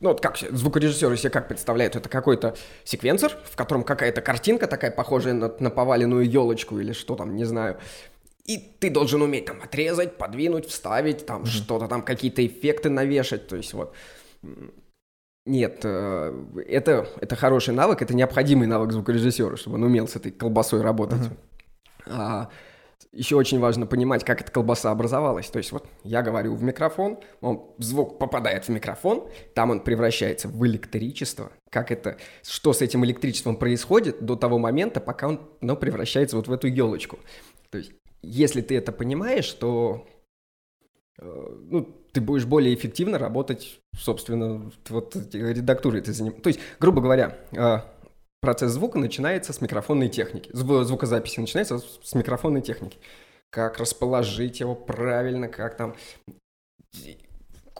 ну, 0.00 0.08
вот 0.08 0.22
как 0.22 0.38
се- 0.38 0.50
звукорежиссеры 0.56 1.18
себе 1.18 1.28
как 1.28 1.48
представляют, 1.48 1.96
это 1.96 2.08
какой-то 2.08 2.56
секвенсор, 2.84 3.32
в 3.44 3.56
котором 3.56 3.84
какая-то 3.84 4.22
картинка 4.22 4.66
такая, 4.66 4.90
похожая 4.90 5.34
на, 5.34 5.52
на 5.60 5.68
поваленную 5.68 6.24
елочку 6.24 6.78
или 6.78 6.94
что 6.94 7.14
там, 7.14 7.36
не 7.36 7.44
знаю, 7.44 7.76
и 8.50 8.58
ты 8.80 8.90
должен 8.90 9.22
уметь 9.22 9.44
там 9.44 9.62
отрезать, 9.62 10.18
подвинуть, 10.18 10.66
вставить, 10.66 11.24
там 11.24 11.46
что-то 11.46 11.86
там, 11.86 12.02
какие-то 12.02 12.44
эффекты 12.44 12.90
навешать, 12.90 13.46
то 13.46 13.56
есть 13.56 13.72
вот. 13.74 13.94
Нет, 15.46 15.80
э, 15.84 16.44
это, 16.68 17.06
это 17.20 17.36
хороший 17.36 17.74
навык, 17.74 18.02
это 18.02 18.12
необходимый 18.14 18.66
навык 18.66 18.90
звукорежиссера, 18.90 19.56
чтобы 19.56 19.76
он 19.76 19.84
умел 19.84 20.08
с 20.08 20.16
этой 20.16 20.32
колбасой 20.32 20.82
работать. 20.82 21.30
Ага. 22.06 22.06
А, 22.06 22.50
еще 23.12 23.36
очень 23.36 23.60
важно 23.60 23.86
понимать, 23.86 24.24
как 24.24 24.40
эта 24.40 24.50
колбаса 24.50 24.90
образовалась. 24.90 25.48
То 25.48 25.58
есть 25.58 25.70
вот 25.70 25.86
я 26.02 26.22
говорю 26.22 26.54
в 26.54 26.62
микрофон, 26.62 27.18
он, 27.40 27.72
звук 27.78 28.18
попадает 28.18 28.64
в 28.64 28.68
микрофон, 28.68 29.28
там 29.54 29.70
он 29.70 29.80
превращается 29.80 30.48
в 30.48 30.66
электричество. 30.66 31.52
Как 31.70 31.90
это, 31.92 32.18
что 32.42 32.72
с 32.72 32.82
этим 32.82 33.04
электричеством 33.04 33.56
происходит 33.56 34.24
до 34.24 34.34
того 34.34 34.58
момента, 34.58 35.00
пока 35.00 35.28
он 35.28 35.40
ну, 35.60 35.76
превращается 35.76 36.36
вот 36.36 36.48
в 36.48 36.52
эту 36.52 36.66
елочку. 36.66 37.18
То 37.70 37.78
есть 37.78 37.92
если 38.22 38.60
ты 38.60 38.76
это 38.76 38.92
понимаешь, 38.92 39.50
то 39.52 40.06
э, 41.18 41.56
ну, 41.70 41.84
ты 42.12 42.20
будешь 42.20 42.44
более 42.44 42.74
эффективно 42.74 43.18
работать, 43.18 43.80
собственно, 43.96 44.70
вот 44.88 45.16
редактурой 45.32 46.02
ты 46.02 46.12
заним... 46.12 46.32
То 46.40 46.48
есть, 46.48 46.60
грубо 46.78 47.00
говоря, 47.00 47.38
э, 47.52 47.78
процесс 48.40 48.72
звука 48.72 48.98
начинается 48.98 49.52
с 49.52 49.60
микрофонной 49.60 50.08
техники. 50.08 50.50
Зв- 50.52 50.84
звукозаписи 50.84 51.40
начинается 51.40 51.78
с 51.78 52.00
с 52.02 52.14
микрофонной 52.14 52.62
техники. 52.62 52.98
Как 53.50 53.78
расположить 53.78 54.60
его 54.60 54.74
правильно, 54.74 55.48
как 55.48 55.76
там 55.76 55.96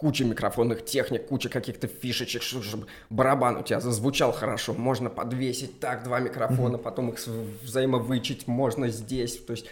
куча 0.00 0.24
микрофонных 0.24 0.84
техник, 0.84 1.26
куча 1.26 1.50
каких-то 1.50 1.86
фишечек, 1.86 2.42
чтобы 2.42 2.86
барабан 3.10 3.58
у 3.58 3.62
тебя 3.62 3.80
зазвучал 3.80 4.32
хорошо. 4.32 4.72
Можно 4.72 5.10
подвесить 5.10 5.78
так 5.78 6.04
два 6.04 6.20
микрофона, 6.20 6.76
mm-hmm. 6.76 6.82
потом 6.82 7.10
их 7.10 7.18
взаимовычить 7.62 8.46
можно 8.46 8.88
здесь. 8.88 9.36
То 9.36 9.52
есть 9.52 9.66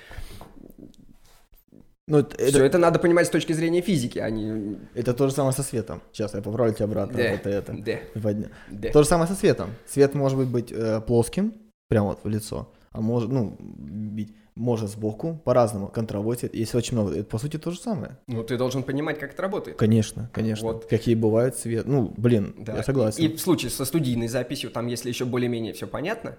ну, 2.09 2.19
это, 2.19 2.47
Все 2.47 2.65
это 2.65 2.79
надо 2.79 2.99
понимать 2.99 3.27
с 3.27 3.31
точки 3.31 3.53
зрения 3.53 3.83
физики, 3.83 4.19
а 4.19 4.31
не... 4.31 4.79
Это 4.95 5.13
то 5.13 5.29
же 5.29 5.35
самое 5.35 5.53
со 5.53 5.63
светом. 5.63 6.01
Сейчас 6.11 6.35
я 6.35 6.41
поправлю 6.41 6.73
тебя 6.73 6.87
обратно. 6.87 7.19
Да, 7.19 7.23
это, 7.23 7.51
это. 7.51 7.73
Да. 7.75 8.49
да. 8.71 8.91
То 8.91 9.03
же 9.03 9.09
самое 9.09 9.29
со 9.29 9.35
светом. 9.35 9.71
Свет 9.87 10.15
может 10.15 10.39
быть, 10.39 10.49
быть 10.49 10.73
э, 10.73 11.03
плоским, 11.07 11.53
прямо 11.89 12.09
вот 12.09 12.21
в 12.25 12.29
лицо, 12.29 12.73
а 12.93 13.03
может, 13.03 13.31
ну, 13.31 13.57
бить, 13.61 14.35
может 14.55 14.91
сбоку, 14.91 15.41
по-разному, 15.45 15.89
контровой 15.89 16.37
цвет. 16.37 16.55
Есть 16.55 16.75
очень 16.75 16.95
много. 16.95 17.15
Это, 17.15 17.25
по 17.25 17.39
сути, 17.39 17.59
то 17.59 17.71
же 17.71 17.79
самое. 17.79 18.17
Ну, 18.27 18.43
ты 18.43 18.57
должен 18.57 18.83
понимать, 18.83 19.19
как 19.19 19.33
это 19.35 19.43
работает. 19.43 19.77
Конечно, 19.77 20.31
конечно. 20.33 20.67
Вот. 20.67 20.87
Какие 20.87 21.15
бывают 21.15 21.57
цвет. 21.57 21.87
Ну, 21.87 22.13
блин, 22.17 22.55
да. 22.59 22.77
я 22.77 22.83
согласен. 22.83 23.23
И, 23.23 23.27
и 23.27 23.37
в 23.37 23.41
случае 23.41 23.71
со 23.71 23.85
студийной 23.85 24.29
записью, 24.29 24.71
там, 24.71 24.87
если 24.87 25.11
еще 25.11 25.27
более-менее 25.27 25.75
все 25.75 25.87
понятно, 25.87 26.37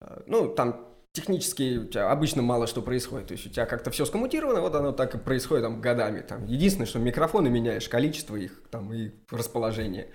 э, 0.00 0.22
ну, 0.26 0.48
там 0.48 0.91
технически 1.12 1.78
у 1.78 1.86
тебя 1.86 2.10
обычно 2.10 2.42
мало 2.42 2.66
что 2.66 2.82
происходит. 2.82 3.28
То 3.28 3.32
есть 3.32 3.46
у 3.46 3.50
тебя 3.50 3.66
как-то 3.66 3.90
все 3.90 4.04
скоммутировано, 4.04 4.60
вот 4.60 4.74
оно 4.74 4.92
так 4.92 5.14
и 5.14 5.18
происходит 5.18 5.64
там 5.64 5.80
годами. 5.80 6.20
Там, 6.20 6.46
единственное, 6.46 6.86
что 6.86 6.98
микрофоны 6.98 7.50
меняешь, 7.50 7.88
количество 7.88 8.36
их 8.36 8.62
там 8.70 8.92
и 8.92 9.12
расположение. 9.30 10.10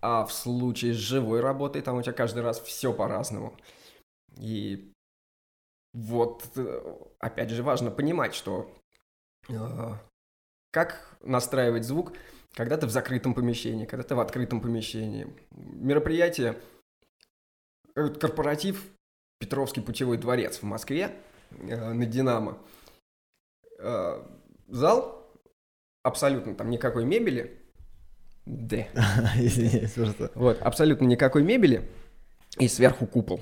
А 0.00 0.24
в 0.24 0.32
случае 0.32 0.94
с 0.94 0.96
живой 0.96 1.40
работой 1.40 1.82
там 1.82 1.96
у 1.96 2.02
тебя 2.02 2.12
каждый 2.12 2.42
раз 2.42 2.60
все 2.60 2.92
по-разному. 2.92 3.56
И 4.36 4.92
вот, 5.92 6.44
э, 6.56 6.96
опять 7.18 7.50
же, 7.50 7.62
важно 7.62 7.90
понимать, 7.90 8.34
что 8.34 8.72
э, 9.48 9.54
как 10.70 11.16
настраивать 11.20 11.84
звук, 11.84 12.12
когда 12.54 12.76
ты 12.76 12.86
в 12.86 12.90
закрытом 12.90 13.34
помещении, 13.34 13.86
когда 13.86 14.04
ты 14.04 14.14
в 14.14 14.20
открытом 14.20 14.60
помещении. 14.60 15.26
Мероприятие, 15.50 16.56
корпоратив 17.94 18.84
Петровский 19.38 19.80
путевой 19.80 20.18
дворец 20.18 20.58
в 20.58 20.62
Москве 20.64 21.12
э, 21.50 21.92
на 21.92 22.06
Динамо. 22.06 22.58
Э, 23.78 24.22
зал, 24.68 25.26
абсолютно 26.02 26.54
там 26.54 26.70
никакой 26.70 27.04
мебели. 27.04 27.58
Да. 28.46 28.86
Извиняюсь, 29.36 29.92
просто. 29.92 30.30
Вот, 30.34 30.60
абсолютно 30.60 31.04
никакой 31.04 31.42
мебели. 31.42 31.88
И 32.58 32.66
сверху 32.66 33.06
купол. 33.06 33.40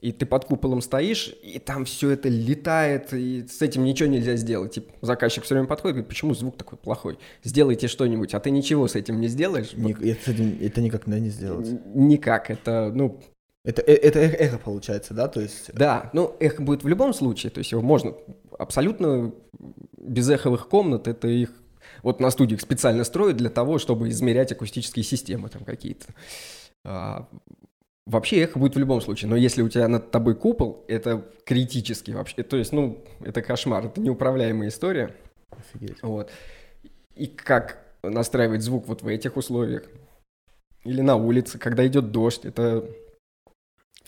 И 0.00 0.12
ты 0.12 0.26
под 0.26 0.44
куполом 0.44 0.80
стоишь, 0.80 1.34
и 1.42 1.58
там 1.58 1.84
все 1.84 2.10
это 2.10 2.28
летает, 2.28 3.12
и 3.12 3.44
с 3.48 3.60
этим 3.62 3.82
ничего 3.82 4.08
нельзя 4.08 4.36
сделать. 4.36 4.74
Типа, 4.74 4.92
заказчик 5.00 5.42
все 5.42 5.54
время 5.56 5.66
подходит 5.66 5.94
и 5.94 5.96
говорит, 5.96 6.08
почему 6.08 6.34
звук 6.34 6.56
такой 6.56 6.78
плохой? 6.78 7.18
Сделайте 7.42 7.88
что-нибудь, 7.88 8.32
а 8.34 8.38
ты 8.38 8.50
ничего 8.50 8.86
с 8.86 8.94
этим 8.94 9.20
не 9.20 9.26
сделаешь. 9.26 9.72
Ник- 9.72 10.00
это, 10.00 10.30
это 10.30 10.80
никак 10.80 11.08
не 11.08 11.30
сделать. 11.30 11.68
Никак, 11.96 12.48
это, 12.48 12.92
ну, 12.94 13.20
это, 13.64 13.82
э, 13.82 13.94
это 13.94 14.20
эхо 14.20 14.58
получается, 14.58 15.14
да? 15.14 15.28
То 15.28 15.40
есть... 15.40 15.72
Да, 15.74 16.10
ну 16.12 16.36
эхо 16.40 16.62
будет 16.62 16.84
в 16.84 16.88
любом 16.88 17.12
случае, 17.12 17.50
то 17.50 17.58
есть 17.58 17.72
его 17.72 17.82
можно 17.82 18.14
абсолютно 18.58 19.32
без 19.96 20.28
эховых 20.28 20.68
комнат, 20.68 21.08
это 21.08 21.28
их 21.28 21.50
вот 22.02 22.20
на 22.20 22.30
студиях 22.30 22.60
специально 22.60 23.04
строят 23.04 23.36
для 23.36 23.50
того, 23.50 23.78
чтобы 23.78 24.08
измерять 24.08 24.52
акустические 24.52 25.04
системы 25.04 25.48
там 25.48 25.64
какие-то. 25.64 26.06
А, 26.84 27.28
вообще 28.06 28.40
эхо 28.42 28.58
будет 28.58 28.76
в 28.76 28.78
любом 28.78 29.00
случае, 29.00 29.28
но 29.28 29.36
если 29.36 29.62
у 29.62 29.68
тебя 29.68 29.88
над 29.88 30.10
тобой 30.10 30.34
купол, 30.34 30.84
это 30.88 31.24
критически 31.44 32.12
вообще, 32.12 32.42
то 32.42 32.56
есть, 32.56 32.72
ну, 32.72 33.04
это 33.20 33.42
кошмар, 33.42 33.86
это 33.86 34.00
неуправляемая 34.00 34.68
история. 34.68 35.14
Офигеть. 35.50 36.02
Вот. 36.02 36.30
И 37.14 37.26
как 37.26 37.84
настраивать 38.02 38.62
звук 38.62 38.86
вот 38.86 39.02
в 39.02 39.08
этих 39.08 39.36
условиях? 39.36 39.84
Или 40.84 41.00
на 41.00 41.16
улице, 41.16 41.58
когда 41.58 41.86
идет 41.86 42.12
дождь, 42.12 42.44
это 42.44 42.88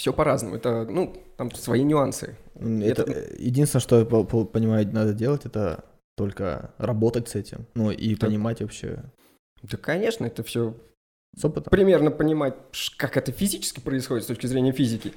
все 0.01 0.15
по-разному. 0.15 0.57
Это, 0.57 0.87
ну, 0.87 1.15
там 1.37 1.51
свои 1.51 1.83
нюансы. 1.83 2.35
Это, 2.55 3.03
это... 3.03 3.35
Единственное, 3.37 3.83
что 3.83 3.99
я 3.99 4.05
понимаю, 4.07 4.89
надо 4.93 5.13
делать, 5.13 5.45
это 5.45 5.85
только 6.17 6.71
работать 6.79 7.29
с 7.29 7.35
этим. 7.35 7.67
Ну, 7.75 7.91
и 7.91 8.15
так. 8.15 8.31
понимать 8.31 8.63
вообще. 8.63 9.05
Да, 9.63 9.77
конечно, 9.77 10.25
это 10.25 10.43
все 10.43 10.75
с 11.37 11.45
опытом. 11.45 11.71
Примерно 11.71 12.11
понимать, 12.11 12.55
как 12.97 13.19
это 13.19 13.31
физически 13.31 13.81
происходит 13.81 14.25
с 14.25 14.29
точки 14.29 14.47
зрения 14.47 14.73
физики. 14.73 15.13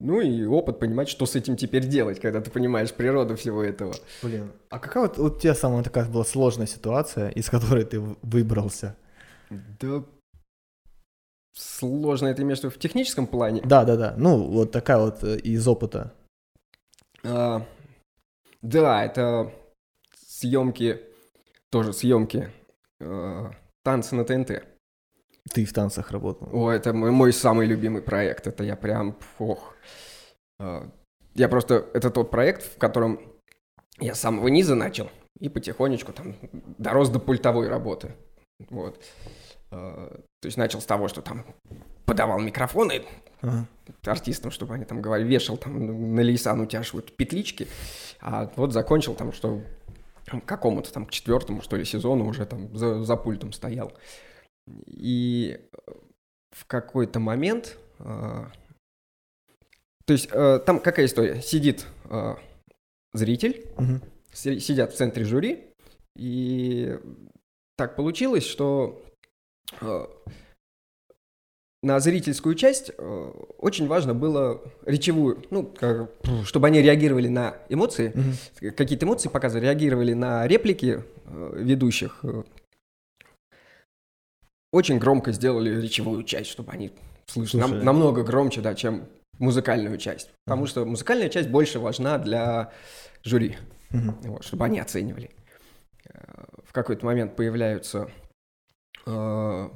Ну 0.00 0.20
и 0.20 0.44
опыт 0.44 0.80
понимать, 0.80 1.08
что 1.08 1.26
с 1.26 1.36
этим 1.36 1.56
теперь 1.56 1.86
делать, 1.86 2.18
когда 2.18 2.40
ты 2.40 2.50
понимаешь 2.50 2.92
природу 2.92 3.36
всего 3.36 3.62
этого. 3.62 3.94
Блин, 4.20 4.50
а 4.68 4.80
какая 4.80 5.04
вот 5.04 5.18
у 5.20 5.30
тебя 5.30 5.54
самая 5.54 5.84
такая 5.84 6.06
была 6.06 6.24
сложная 6.24 6.66
ситуация, 6.66 7.28
из 7.28 7.48
которой 7.48 7.84
ты 7.84 8.00
выбрался? 8.00 8.96
Да 9.80 10.02
Сложно 11.54 12.26
это 12.26 12.42
имеешь 12.42 12.60
в 12.60 12.78
техническом 12.78 13.26
плане? 13.26 13.62
Да, 13.64 13.84
да, 13.84 13.96
да. 13.96 14.14
Ну, 14.16 14.42
вот 14.50 14.72
такая 14.72 14.98
вот 14.98 15.22
э, 15.22 15.36
из 15.38 15.66
опыта. 15.68 16.12
А, 17.22 17.64
да, 18.60 19.04
это 19.04 19.52
съемки, 20.26 21.00
тоже 21.70 21.92
съемки 21.92 22.50
э, 23.00 23.50
танцы 23.84 24.16
на 24.16 24.24
ТНТ. 24.24 24.64
Ты 25.52 25.64
в 25.64 25.72
танцах 25.72 26.10
работал? 26.10 26.48
О, 26.52 26.70
это 26.70 26.92
мой, 26.92 27.12
мой 27.12 27.32
самый 27.32 27.66
любимый 27.66 28.02
проект. 28.02 28.48
Это 28.48 28.64
я 28.64 28.74
прям, 28.74 29.16
ох. 29.38 29.76
Э, 30.58 30.88
я 31.34 31.48
просто, 31.48 31.86
это 31.94 32.10
тот 32.10 32.32
проект, 32.32 32.62
в 32.62 32.78
котором 32.78 33.20
я 34.00 34.16
с 34.16 34.20
самого 34.20 34.48
низа 34.48 34.74
начал 34.74 35.08
и 35.38 35.48
потихонечку 35.48 36.12
там 36.12 36.34
дорос 36.78 37.10
до 37.10 37.20
пультовой 37.20 37.68
работы. 37.68 38.14
Вот. 38.70 39.00
То 40.44 40.48
есть 40.48 40.58
начал 40.58 40.82
с 40.82 40.84
того, 40.84 41.08
что 41.08 41.22
там 41.22 41.42
подавал 42.04 42.38
микрофоны 42.38 43.06
ага. 43.40 43.66
артистам, 44.04 44.50
чтобы 44.50 44.74
они 44.74 44.84
там 44.84 45.00
говорили, 45.00 45.26
вешал 45.26 45.56
там 45.56 46.14
на 46.14 46.20
Лейсан 46.20 46.60
утяживают 46.60 47.16
петлички, 47.16 47.66
а 48.20 48.52
вот 48.56 48.74
закончил 48.74 49.14
там, 49.14 49.32
что 49.32 49.62
к 50.26 50.44
какому-то 50.44 50.92
там 50.92 51.06
к 51.06 51.12
четвертому, 51.12 51.62
что 51.62 51.76
ли, 51.76 51.86
сезону 51.86 52.28
уже 52.28 52.44
там 52.44 52.76
за, 52.76 53.02
за 53.02 53.16
пультом 53.16 53.54
стоял. 53.54 53.94
И 54.86 55.58
в 56.50 56.66
какой-то 56.66 57.20
момент... 57.20 57.78
Э, 58.00 58.44
то 60.04 60.12
есть 60.12 60.28
э, 60.30 60.60
там 60.66 60.78
какая 60.78 61.06
история? 61.06 61.40
Сидит 61.40 61.86
э, 62.10 62.34
зритель, 63.14 63.66
угу. 63.78 64.00
сидят 64.34 64.92
в 64.92 64.96
центре 64.96 65.24
жюри, 65.24 65.70
и 66.16 66.98
так 67.78 67.96
получилось, 67.96 68.44
что 68.44 69.02
на 71.84 72.00
зрительскую 72.00 72.54
часть 72.54 72.90
э, 72.96 73.32
очень 73.58 73.86
важно 73.86 74.14
было 74.14 74.62
речевую, 74.86 75.44
ну, 75.50 75.64
как, 75.64 76.10
чтобы 76.44 76.68
они 76.68 76.80
реагировали 76.80 77.28
на 77.28 77.58
эмоции, 77.68 78.10
mm-hmm. 78.10 78.70
какие-то 78.70 79.04
эмоции 79.04 79.28
показывали, 79.28 79.66
реагировали 79.66 80.14
на 80.14 80.46
реплики 80.46 81.04
э, 81.26 81.52
ведущих. 81.56 82.24
Очень 84.72 84.98
громко 84.98 85.30
сделали 85.32 85.78
речевую 85.78 86.22
часть, 86.24 86.50
чтобы 86.50 86.72
они 86.72 86.90
слышали 87.26 87.60
нам, 87.60 87.84
намного 87.84 88.22
громче, 88.22 88.62
да, 88.62 88.74
чем 88.74 89.04
музыкальную 89.38 89.98
часть. 89.98 90.30
Потому 90.46 90.64
mm-hmm. 90.64 90.68
что 90.68 90.84
музыкальная 90.86 91.28
часть 91.28 91.50
больше 91.50 91.80
важна 91.80 92.16
для 92.16 92.72
жюри, 93.24 93.58
mm-hmm. 93.90 94.28
вот, 94.28 94.44
чтобы 94.44 94.64
они 94.64 94.80
оценивали. 94.80 95.30
В 96.66 96.72
какой-то 96.72 97.04
момент 97.04 97.36
появляются 97.36 98.08
э, 99.06 99.68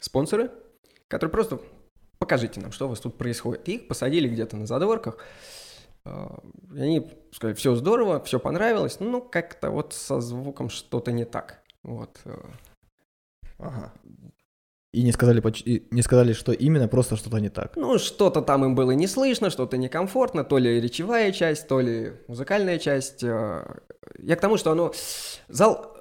спонсоры, 0.00 0.50
которые 1.08 1.32
просто 1.32 1.60
покажите 2.18 2.60
нам, 2.60 2.72
что 2.72 2.86
у 2.86 2.88
вас 2.88 3.00
тут 3.00 3.16
происходит. 3.16 3.68
И 3.68 3.76
их 3.76 3.88
посадили 3.88 4.28
где-то 4.28 4.56
на 4.56 4.66
задворках. 4.66 5.18
Э, 6.04 6.28
и 6.74 6.80
они 6.80 7.10
сказали, 7.32 7.54
все 7.54 7.74
здорово, 7.74 8.22
все 8.22 8.38
понравилось, 8.38 9.00
но 9.00 9.20
как-то 9.20 9.70
вот 9.70 9.92
со 9.92 10.20
звуком 10.20 10.68
что-то 10.70 11.12
не 11.12 11.24
так. 11.24 11.62
Вот. 11.82 12.18
Э. 12.24 12.36
Ага. 13.58 13.92
И 14.94 15.02
не 15.02 15.12
сказали, 15.12 15.42
не 15.90 16.02
сказали, 16.02 16.32
что 16.32 16.52
именно, 16.52 16.88
просто 16.88 17.16
что-то 17.16 17.38
не 17.38 17.50
так. 17.50 17.76
Ну, 17.76 17.98
что-то 17.98 18.40
там 18.40 18.64
им 18.64 18.74
было 18.74 18.92
не 18.92 19.06
слышно, 19.06 19.50
что-то 19.50 19.76
некомфортно, 19.76 20.44
то 20.44 20.56
ли 20.56 20.80
речевая 20.80 21.30
часть, 21.30 21.68
то 21.68 21.80
ли 21.80 22.14
музыкальная 22.26 22.78
часть. 22.78 23.22
Я 23.22 24.36
к 24.36 24.40
тому, 24.40 24.56
что 24.56 24.72
оно... 24.72 24.92
Зал 25.48 25.97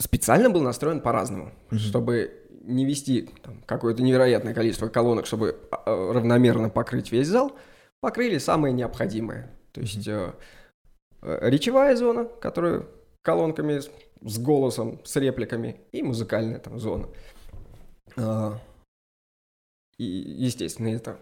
специально 0.00 0.50
был 0.50 0.62
настроен 0.62 1.00
по-разному, 1.00 1.52
mm-hmm. 1.70 1.78
чтобы 1.78 2.48
не 2.62 2.84
вести 2.84 3.30
какое-то 3.66 4.02
невероятное 4.02 4.54
количество 4.54 4.88
колонок, 4.88 5.26
чтобы 5.26 5.58
а, 5.70 6.12
равномерно 6.12 6.70
покрыть 6.70 7.12
весь 7.12 7.28
зал, 7.28 7.56
покрыли 8.00 8.38
самое 8.38 8.74
необходимое. 8.74 9.50
То 9.72 9.80
есть 9.80 10.06
mm-hmm. 10.06 10.34
э, 11.22 11.50
речевая 11.50 11.96
зона, 11.96 12.24
которая 12.24 12.86
колонками 13.22 13.80
с, 13.80 13.90
с 14.22 14.38
голосом, 14.38 15.00
с 15.04 15.16
репликами, 15.16 15.80
и 15.92 16.02
музыкальная 16.02 16.58
там 16.58 16.78
зона. 16.78 17.08
Э, 18.16 18.52
и, 19.98 20.04
естественно, 20.04 20.88
это 20.88 21.18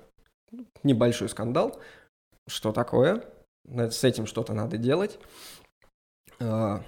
небольшой 0.82 1.28
скандал. 1.28 1.80
Что 2.46 2.72
такое? 2.72 3.24
С 3.66 4.04
этим 4.04 4.26
что-то 4.26 4.54
надо 4.54 4.78
делать. 4.78 5.18
Э, 6.38 6.78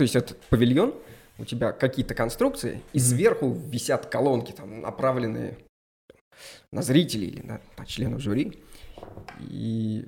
То 0.00 0.04
есть 0.04 0.16
этот 0.16 0.38
павильон, 0.48 0.94
у 1.36 1.44
тебя 1.44 1.72
какие-то 1.72 2.14
конструкции, 2.14 2.80
и 2.94 2.98
сверху 2.98 3.50
висят 3.52 4.06
колонки, 4.06 4.52
там, 4.52 4.80
направленные 4.80 5.58
на 6.72 6.80
зрителей 6.80 7.26
или 7.26 7.42
на, 7.42 7.60
на 7.76 7.84
членов 7.84 8.22
жюри. 8.22 8.62
И 9.40 10.06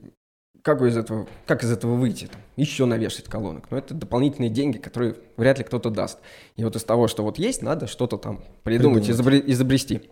как 0.63 0.81
из 0.81 0.97
этого, 0.97 1.29
как 1.47 1.63
из 1.63 1.71
этого 1.71 1.95
выйти? 1.97 2.25
Там, 2.25 2.41
еще 2.57 2.87
навешать 2.87 3.27
колонок. 3.27 3.71
Но 3.71 3.77
это 3.77 3.93
дополнительные 3.93 4.49
деньги, 4.49 4.79
которые 4.79 5.17
вряд 5.37 5.59
ли 5.59 5.65
кто-то 5.65 5.91
даст. 5.91 6.21
И 6.57 6.65
вот 6.65 6.75
из 6.75 6.85
того, 6.85 7.07
что 7.07 7.23
вот 7.23 7.39
есть, 7.39 7.61
надо 7.61 7.87
что-то 7.87 8.17
там 8.17 8.43
придумать, 8.63 9.05
Придумать. 9.05 9.45
изобре- 9.45 9.45
изобрести. 9.53 10.09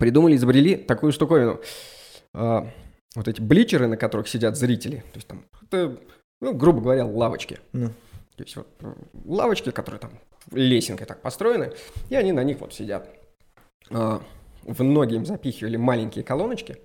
Придумали, 0.00 0.34
изобрели 0.34 0.74
такую 0.74 1.12
штуковину. 1.12 1.60
А, 2.34 2.68
вот 3.14 3.28
эти 3.28 3.40
бличеры, 3.40 3.86
на 3.86 3.96
которых 3.96 4.26
сидят 4.26 4.56
зрители. 4.56 5.04
То 5.12 5.16
есть 5.18 5.28
там, 5.28 5.44
это, 5.62 5.96
ну, 6.40 6.52
грубо 6.54 6.80
говоря, 6.80 7.06
лавочки. 7.06 7.60
Ну, 7.72 7.92
То 8.36 8.44
есть 8.44 8.56
вот 8.56 8.68
э, 8.80 8.94
лавочки, 9.24 9.70
которые 9.70 9.98
там 9.98 10.12
лесенкой 10.52 11.06
так 11.06 11.22
построены, 11.22 11.72
и 12.10 12.14
они 12.14 12.32
на 12.32 12.44
них 12.44 12.60
вот 12.60 12.74
сидят. 12.74 13.08
А, 13.90 14.22
В 14.62 14.82
ноги 14.82 15.14
им 15.14 15.24
запихивали 15.24 15.76
маленькие 15.76 16.24
колоночки, 16.24 16.76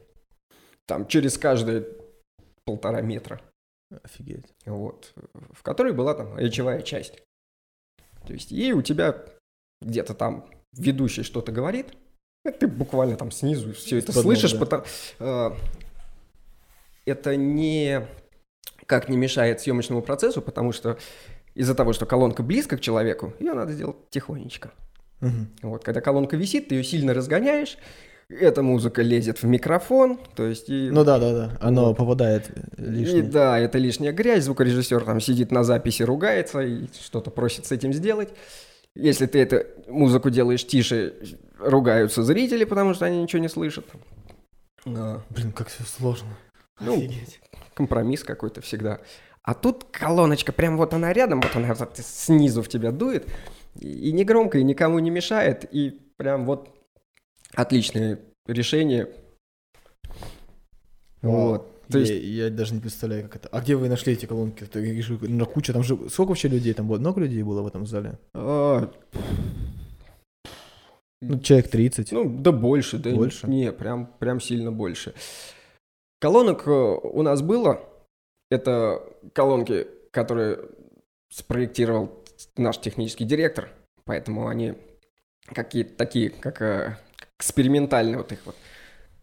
там 0.86 1.08
через 1.08 1.38
каждые 1.38 1.88
полтора 2.64 3.02
метра, 3.02 3.42
офигеть. 4.04 4.54
вот, 4.66 5.14
в 5.52 5.62
которой 5.64 5.94
была 5.94 6.14
там 6.14 6.38
речевая 6.38 6.82
часть. 6.82 7.22
То 8.26 8.34
есть 8.34 8.52
и 8.52 8.72
у 8.74 8.82
тебя 8.82 9.26
где-то 9.82 10.14
там 10.14 10.50
ведущий 10.74 11.24
что-то 11.24 11.52
говорит, 11.52 11.94
и 12.46 12.52
ты 12.52 12.68
буквально 12.68 13.18
там 13.18 13.32
снизу 13.32 13.74
все 13.74 13.98
это 13.98 14.08
Под 14.08 14.16
нос, 14.16 14.24
слышишь, 14.24 14.54
да. 14.54 14.60
потому 14.60 14.84
э, 15.20 15.52
это 17.06 17.36
не 17.36 18.08
как 18.86 19.10
не 19.10 19.18
мешает 19.18 19.62
съемочному 19.62 20.02
процессу, 20.02 20.42
потому 20.42 20.72
что 20.74 20.98
из-за 21.56 21.76
того, 21.76 21.94
что 21.94 22.06
колонка 22.06 22.44
близко 22.44 22.78
к 22.78 22.82
человеку, 22.82 23.34
ее 23.40 23.54
надо 23.54 23.74
сделать 23.74 23.98
тихонечко. 24.10 24.72
Мгм. 25.20 25.50
Вот, 25.62 25.84
когда 25.84 26.02
колонка 26.02 26.36
висит, 26.38 26.70
ты 26.70 26.76
ее 26.76 26.84
сильно 26.84 27.14
разгоняешь, 27.14 27.78
эта 28.30 28.64
музыка 28.64 29.02
лезет 29.02 29.44
в 29.44 29.46
микрофон, 29.46 30.18
то 30.36 30.46
есть 30.46 30.70
и 30.70 30.90
Ну 30.90 31.04
да, 31.04 31.20
да, 31.20 31.34
да. 31.34 31.58
Оно 31.60 31.94
попадает 31.94 32.50
э, 32.50 32.62
и 32.78 32.90
лишнее. 32.90 33.24
да, 33.24 33.60
это 33.60 33.78
лишняя 33.78 34.14
грязь, 34.14 34.46
звукорежиссер 34.46 35.04
там 35.04 35.20
сидит 35.20 35.52
на 35.52 35.64
записи, 35.64 36.04
ругается 36.04 36.62
и 36.62 36.88
что-то 37.00 37.30
просит 37.30 37.66
с 37.66 37.72
этим 37.74 37.92
сделать. 37.94 38.30
Если 38.96 39.26
ты 39.26 39.40
эту 39.40 39.66
музыку 39.92 40.30
делаешь 40.30 40.66
тише, 40.66 41.14
ругаются 41.60 42.24
зрители, 42.24 42.64
потому 42.64 42.94
что 42.94 43.06
они 43.06 43.22
ничего 43.22 43.42
не 43.42 43.50
слышат. 43.50 43.86
А, 44.86 45.22
Блин, 45.30 45.52
как 45.52 45.68
все 45.68 45.84
сложно. 45.84 46.30
Ну, 46.80 46.94
Офигеть. 46.98 47.40
компромисс 47.74 48.24
какой-то 48.24 48.62
всегда. 48.62 49.00
А 49.44 49.54
тут 49.54 49.86
колоночка, 49.86 50.52
прям 50.52 50.78
вот 50.78 50.94
она 50.94 51.14
рядом, 51.14 51.42
вот 51.42 51.56
она 51.56 51.74
вот 51.74 51.98
снизу 51.98 52.62
в 52.62 52.68
тебя 52.68 52.92
дует, 52.92 53.28
и, 53.80 54.12
не 54.12 54.24
громко, 54.24 54.60
и 54.60 54.64
никому 54.64 55.00
не 55.00 55.10
мешает, 55.10 55.66
и 55.74 56.00
прям 56.18 56.46
вот 56.46 56.70
отличное 57.56 58.20
решение. 58.46 59.10
Вау. 61.22 61.50
Вот. 61.50 61.68
То 61.88 62.00
есть 62.00 62.12
я, 62.12 62.46
я 62.46 62.50
даже 62.50 62.74
не 62.74 62.80
представляю, 62.80 63.24
как 63.24 63.36
это. 63.38 63.50
А 63.52 63.60
где 63.60 63.76
вы 63.76 63.90
нашли 63.90 64.14
эти 64.14 64.26
колонки? 64.26 64.66
На 65.28 65.46
куча, 65.46 65.74
там 65.74 65.84
же 65.84 65.98
сколько 66.10 66.30
вообще 66.30 66.48
людей 66.48 66.74
там 66.74 66.88
было? 66.88 66.98
Много 66.98 67.22
людей 67.22 67.44
было 67.44 67.62
в 67.62 67.68
этом 67.68 67.86
зале? 67.86 68.18
а, 68.34 68.90
Ну, 71.22 71.40
человек 71.40 71.70
30. 71.70 72.12
Ну, 72.14 72.30
да 72.30 72.52
больше, 72.52 72.98
да 72.98 73.12
Больше? 73.12 73.48
не, 73.48 73.72
прям, 73.72 74.08
прям 74.20 74.40
сильно 74.40 74.72
больше. 74.72 75.14
Колонок 76.20 76.68
э, 76.68 76.72
у 76.72 77.22
нас 77.24 77.42
было. 77.42 77.82
Это 78.52 79.02
колонки, 79.34 79.88
которые 80.12 80.60
спроектировал 81.30 82.24
наш 82.58 82.78
технический 82.80 83.24
директор, 83.24 83.70
поэтому 84.04 84.48
они 84.48 84.76
какие-то 85.46 85.96
такие, 85.96 86.30
как 86.30 86.62
э, 86.62 86.98
экспериментальные 87.40 88.18
вот 88.18 88.32
их 88.32 88.46
вот. 88.46 88.56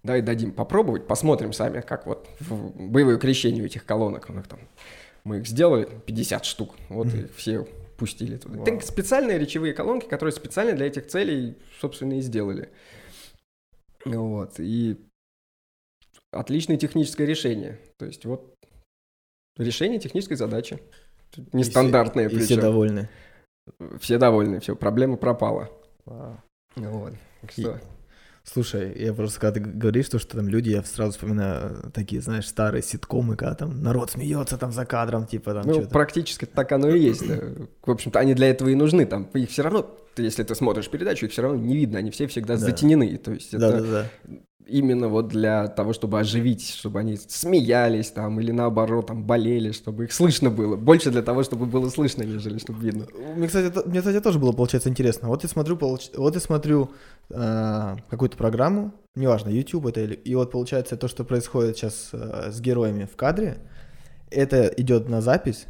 Давай 0.03 0.23
дадим 0.23 0.53
попробовать, 0.53 1.07
посмотрим 1.07 1.53
сами, 1.53 1.83
как 1.83 2.07
вот 2.07 2.29
в 2.41 2.91
боевое 2.91 3.19
крещение 3.19 3.67
этих 3.67 3.85
колонок. 3.85 4.31
У 4.31 4.33
них 4.33 4.47
там, 4.47 4.61
мы 5.25 5.39
их 5.39 5.47
сделали, 5.47 5.87
50 6.07 6.45
штук, 6.45 6.75
вот 6.89 7.09
и 7.09 7.27
все 7.37 7.69
пустили 7.99 8.39
туда. 8.39 8.63
Это 8.63 8.71
Вау. 8.71 8.81
специальные 8.81 9.39
речевые 9.39 9.75
колонки, 9.75 10.07
которые 10.07 10.33
специально 10.33 10.73
для 10.73 10.87
этих 10.87 11.09
целей, 11.09 11.59
собственно, 11.81 12.15
и 12.15 12.23
сделали. 12.23 12.71
Вот, 14.07 14.55
и 14.59 14.97
отличное 16.31 16.79
техническое 16.79 17.27
решение. 17.27 17.79
То 17.99 18.07
есть 18.07 18.25
вот 18.25 18.55
решение 19.59 19.99
технической 20.01 20.37
задачи. 20.37 20.79
Нестандартное 21.53 22.27
И 22.27 22.29
все 22.39 22.39
причем. 22.55 22.61
довольны. 22.61 23.09
Все 24.01 24.19
довольны, 24.19 24.61
все, 24.61 24.75
проблема 24.75 25.17
пропала. 25.17 25.69
Вау. 26.07 26.39
Вот. 26.77 27.13
Так 27.43 27.59
И- 27.59 27.63
что, 27.63 27.81
Слушай, 28.45 28.95
я 28.99 29.13
просто, 29.13 29.39
когда 29.41 29.61
ты 29.61 29.61
говоришь, 29.61 30.07
что, 30.07 30.19
что 30.19 30.39
там 30.39 30.49
люди, 30.49 30.71
я 30.71 30.83
сразу 30.83 31.13
вспоминаю 31.13 31.83
э, 31.85 31.91
такие, 31.93 32.23
знаешь, 32.23 32.47
старые 32.49 32.83
ситкомы, 32.83 33.37
когда 33.37 33.55
там 33.55 33.83
народ 33.83 34.11
смеется 34.13 34.57
там 34.57 34.73
за 34.73 34.87
кадром, 34.87 35.27
типа 35.27 35.53
там 35.53 35.67
ну, 35.67 35.75
что-то. 35.75 35.91
практически 35.91 36.47
так 36.47 36.73
оно 36.73 36.89
и 36.89 36.99
есть. 36.99 37.29
да. 37.29 37.37
В 37.85 37.91
общем-то, 37.91 38.19
они 38.19 38.33
для 38.33 38.49
этого 38.49 38.71
и 38.71 38.75
нужны. 38.75 39.05
Там 39.05 39.25
их 39.35 39.51
все 39.51 39.61
равно, 39.65 39.83
ты- 40.15 40.23
если 40.23 40.45
ты 40.45 40.55
смотришь 40.55 40.89
передачу, 40.89 41.27
их 41.27 41.33
все 41.33 41.43
равно 41.43 41.59
не 41.59 41.77
видно, 41.77 41.99
они 41.99 42.11
все 42.11 42.27
всегда 42.27 42.55
Да. 42.55 42.61
затенены. 42.61 43.19
То 43.19 43.33
есть 43.33 43.53
это 43.53 43.71
Да-да-да. 43.71 44.07
Именно 44.69 45.09
вот 45.09 45.29
для 45.29 45.69
того, 45.69 45.93
чтобы 45.93 46.21
оживить, 46.21 46.69
чтобы 46.69 47.01
они 47.01 47.17
смеялись 47.17 48.11
там 48.11 48.39
или 48.41 48.53
наоборот 48.53 49.07
там 49.07 49.25
болели, 49.25 49.73
чтобы 49.73 50.05
их 50.05 50.13
слышно 50.13 50.51
было. 50.51 50.77
Больше 50.77 51.11
для 51.11 51.23
того, 51.23 51.43
чтобы 51.43 51.67
было 51.67 51.89
слышно, 51.89 52.23
нежели 52.23 52.59
чтобы 52.59 52.81
видно. 52.81 53.07
Мне, 53.37 53.47
кстати, 53.47 53.71
то- 53.73 53.89
мне, 53.89 53.99
кстати, 54.01 54.21
тоже 54.21 54.39
было, 54.39 54.53
получается, 54.53 54.89
интересно. 54.89 55.29
Вот 55.29 55.43
я 55.43 55.49
смотрю, 55.49 55.77
получ- 55.77 56.11
вот 56.17 56.35
я 56.35 56.41
смотрю 56.41 56.91
э, 57.31 57.97
какую-то 58.11 58.37
программу, 58.37 58.93
неважно, 59.17 59.49
YouTube 59.51 59.87
это 59.87 60.01
или... 60.01 60.15
И 60.15 60.35
вот, 60.35 60.51
получается, 60.51 60.97
то, 60.97 61.09
что 61.09 61.25
происходит 61.25 61.77
сейчас 61.77 62.11
э, 62.13 62.51
с 62.53 62.61
героями 62.61 63.05
в 63.05 63.17
кадре, 63.17 63.59
это 64.31 64.67
идет 64.77 65.09
на 65.09 65.21
запись, 65.21 65.67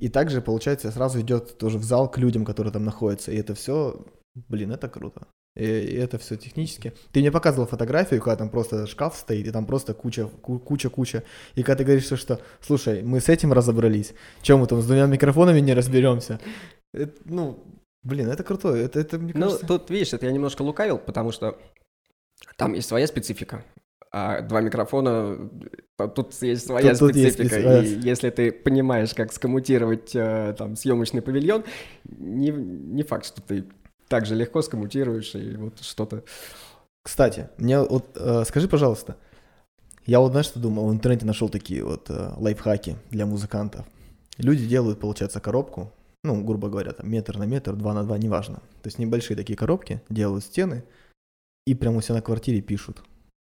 и 0.00 0.08
также, 0.08 0.40
получается, 0.40 0.90
сразу 0.90 1.20
идет 1.20 1.58
тоже 1.58 1.78
в 1.78 1.84
зал 1.84 2.10
к 2.10 2.18
людям, 2.18 2.44
которые 2.44 2.72
там 2.72 2.84
находятся. 2.84 3.30
И 3.32 3.36
это 3.36 3.54
все, 3.54 4.04
блин, 4.48 4.72
это 4.72 4.88
круто. 4.88 5.26
И, 5.54 5.64
и 5.64 5.96
это 5.96 6.16
все 6.18 6.36
технически. 6.36 6.94
Ты 7.12 7.20
мне 7.20 7.30
показывал 7.30 7.66
фотографию, 7.66 8.20
когда 8.20 8.36
там 8.36 8.48
просто 8.50 8.86
шкаф 8.86 9.16
стоит, 9.16 9.46
и 9.46 9.50
там 9.50 9.66
просто 9.66 9.92
куча, 9.94 10.26
ку- 10.26 10.58
куча-куча. 10.58 11.24
И 11.56 11.62
когда 11.62 11.76
ты 11.78 11.84
говоришь, 11.84 12.04
что, 12.06 12.16
что, 12.16 12.40
слушай, 12.60 13.02
мы 13.02 13.20
с 13.20 13.28
этим 13.28 13.52
разобрались, 13.52 14.14
чем 14.40 14.60
мы 14.60 14.66
там 14.66 14.80
с 14.80 14.86
двумя 14.86 15.06
микрофонами 15.06 15.60
не 15.60 15.74
разберемся. 15.74 16.40
Это, 16.94 17.12
ну, 17.26 17.62
блин, 18.02 18.30
это 18.30 18.42
круто. 18.44 18.74
Это, 18.74 18.98
это 19.00 19.18
мне 19.18 19.32
Ну, 19.34 19.42
кажется... 19.46 19.66
тут, 19.66 19.90
видишь, 19.90 20.14
это 20.14 20.24
я 20.26 20.32
немножко 20.32 20.62
лукавил, 20.62 20.96
потому 20.98 21.32
что 21.32 21.58
там 22.56 22.72
есть 22.72 22.88
своя 22.88 23.06
специфика. 23.06 23.62
А 24.14 24.42
два 24.42 24.60
микрофона, 24.60 25.50
тут 26.14 26.34
есть 26.42 26.66
своя 26.66 26.90
Тут- 26.90 26.98
тут 26.98 27.16
есть 27.16 27.34
специфика. 27.34 27.80
И 27.80 28.00
если 28.00 28.28
ты 28.30 28.52
понимаешь, 28.52 29.14
как 29.14 29.32
скоммутировать 29.32 30.14
э, 30.14 30.54
там 30.58 30.76
съемочный 30.76 31.22
павильон, 31.22 31.64
не, 32.04 32.50
не 32.50 33.02
факт, 33.04 33.24
что 33.26 33.40
ты 33.40 33.64
так 34.12 34.26
же 34.26 34.34
легко 34.34 34.60
скоммутируешь 34.60 35.34
и 35.34 35.56
вот 35.56 35.80
что-то. 35.80 36.22
Кстати, 37.02 37.48
мне 37.56 37.80
вот 37.80 38.10
э, 38.14 38.44
скажи, 38.46 38.68
пожалуйста, 38.68 39.16
я 40.04 40.20
вот 40.20 40.32
знаешь, 40.32 40.48
что 40.48 40.60
думал, 40.60 40.86
в 40.88 40.92
интернете 40.92 41.24
нашел 41.24 41.48
такие 41.48 41.82
вот 41.82 42.10
э, 42.10 42.34
лайфхаки 42.36 42.96
для 43.10 43.24
музыкантов. 43.24 43.86
Люди 44.36 44.66
делают, 44.66 45.00
получается, 45.00 45.40
коробку, 45.40 45.90
ну, 46.24 46.44
грубо 46.44 46.68
говоря, 46.68 46.92
там 46.92 47.10
метр 47.10 47.38
на 47.38 47.44
метр, 47.44 47.74
два 47.74 47.94
на 47.94 48.04
два, 48.04 48.18
неважно. 48.18 48.56
То 48.82 48.88
есть 48.88 48.98
небольшие 48.98 49.34
такие 49.34 49.56
коробки, 49.56 50.02
делают 50.10 50.44
стены 50.44 50.84
и 51.66 51.74
прямо 51.74 51.96
у 51.96 52.00
себя 52.02 52.16
на 52.16 52.22
квартире 52.22 52.60
пишут. 52.60 53.02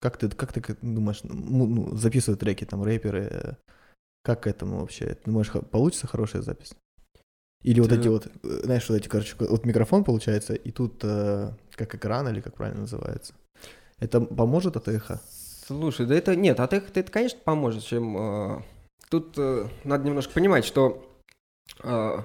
Как 0.02 0.18
ты, 0.18 0.28
как 0.28 0.52
ты 0.52 0.76
думаешь, 0.82 1.22
ну, 1.24 1.68
ну, 1.68 1.96
записывают 1.96 2.42
треки, 2.42 2.66
там, 2.66 2.84
рэперы, 2.84 3.30
э, 3.32 3.54
как 4.24 4.44
к 4.44 4.48
этому 4.48 4.82
вообще? 4.82 5.16
Ты 5.16 5.32
Думаешь, 5.32 5.52
получится 5.72 6.06
хорошая 6.08 6.42
запись? 6.42 6.74
Или 7.64 7.82
вот 7.82 7.92
эти 7.92 8.08
вот, 8.08 8.28
э, 8.28 8.62
знаешь, 8.64 8.88
вот 8.88 8.96
эти, 8.96 9.08
короче, 9.08 9.36
вот 9.38 9.66
микрофон 9.66 10.04
получается, 10.04 10.54
и 10.54 10.72
тут 10.72 11.02
э, 11.04 11.52
как 11.72 11.94
экран 11.94 12.28
или 12.30 12.40
как 12.40 12.56
правильно 12.56 12.82
называется. 12.82 13.34
Это 14.00 14.22
поможет 14.22 14.78
от 14.78 14.88
эхо? 14.88 15.20
Слушай, 15.68 16.06
да 16.06 16.16
это 16.16 16.36
нет, 16.36 16.60
от 16.60 16.74
эхо 16.74 16.88
это, 16.94 17.12
конечно, 17.12 17.40
поможет, 17.44 17.84
чем 17.84 18.18
э, 18.18 18.62
тут 19.10 19.34
э, 19.38 19.68
надо 19.84 20.08
немножко 20.08 20.34
понимать, 20.34 20.64
что 20.64 21.06
э, 21.84 22.18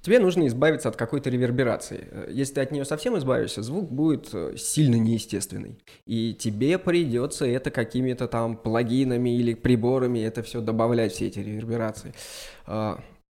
тебе 0.00 0.20
нужно 0.20 0.46
избавиться 0.46 0.88
от 0.88 0.96
какой-то 0.96 1.28
реверберации. 1.28 2.30
Если 2.30 2.54
ты 2.54 2.60
от 2.60 2.70
нее 2.70 2.84
совсем 2.84 3.18
избавишься, 3.18 3.62
звук 3.62 3.90
будет 3.90 4.32
сильно 4.58 4.94
неестественный. 4.94 5.80
И 6.06 6.34
тебе 6.34 6.78
придется 6.78 7.46
это 7.46 7.72
какими-то 7.72 8.28
там 8.28 8.56
плагинами 8.56 9.36
или 9.36 9.54
приборами 9.54 10.20
это 10.20 10.44
все 10.44 10.60
добавлять, 10.60 11.12
все 11.12 11.26
эти 11.26 11.40
реверберации. 11.40 12.14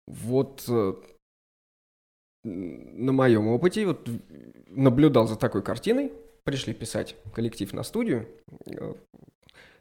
Вот 0.06 0.64
э, 0.68 0.94
на 2.44 3.12
моем 3.12 3.48
опыте 3.48 3.86
вот 3.86 4.08
наблюдал 4.66 5.26
за 5.26 5.36
такой 5.36 5.62
картиной. 5.62 6.12
Пришли 6.44 6.74
писать 6.74 7.14
коллектив 7.34 7.72
на 7.72 7.82
студию. 7.82 8.28
Э, 8.66 8.94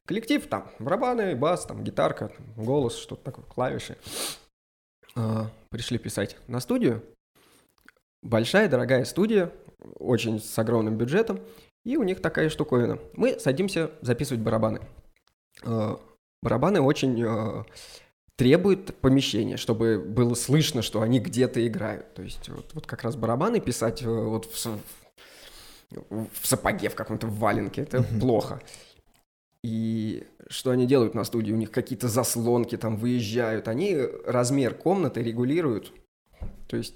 Коллектив 0.06 0.46
там, 0.48 0.68
барабаны, 0.80 1.36
бас, 1.36 1.66
там, 1.66 1.84
гитарка, 1.84 2.30
там, 2.30 2.66
голос, 2.66 2.98
что-то 2.98 3.24
такое, 3.24 3.46
клавиши. 3.46 3.98
э, 5.16 5.46
пришли 5.70 5.98
писать 5.98 6.38
на 6.48 6.60
студию. 6.60 7.04
Большая, 8.24 8.68
дорогая 8.68 9.06
студия, 9.06 9.52
очень 10.00 10.40
с 10.40 10.58
огромным 10.60 10.98
бюджетом. 10.98 11.40
И 11.86 11.98
у 11.98 12.04
них 12.04 12.22
такая 12.22 12.50
штуковина. 12.50 13.00
Мы 13.14 13.40
садимся 13.40 13.92
записывать 14.02 14.44
барабаны. 14.44 14.82
Барабаны 16.44 16.82
очень 16.82 17.66
требуют 18.42 18.96
помещения, 19.02 19.56
чтобы 19.56 20.00
было 20.00 20.34
слышно, 20.34 20.82
что 20.82 21.04
они 21.04 21.20
где-то 21.20 21.66
играют. 21.68 22.12
То 22.16 22.24
есть 22.24 22.50
вот, 22.50 22.72
вот 22.74 22.88
как 22.88 23.04
раз 23.04 23.16
барабаны 23.16 23.60
писать 23.60 24.02
э, 24.02 24.08
вот 24.08 24.46
в, 24.46 24.80
в 25.92 26.48
сапоге 26.48 26.90
в 26.90 26.96
каком-то 26.96 27.28
валенке, 27.28 27.84
это 27.84 27.98
mm-hmm. 27.98 28.20
плохо. 28.20 28.60
И 29.64 30.26
что 30.50 30.72
они 30.72 30.88
делают 30.88 31.14
на 31.14 31.24
студии? 31.24 31.54
У 31.54 31.56
них 31.56 31.70
какие-то 31.70 32.08
заслонки 32.08 32.78
там 32.78 32.98
выезжают. 32.98 33.68
Они 33.68 33.96
размер 34.26 34.74
комнаты 34.74 35.22
регулируют. 35.22 35.94
То 36.68 36.78
есть... 36.78 36.96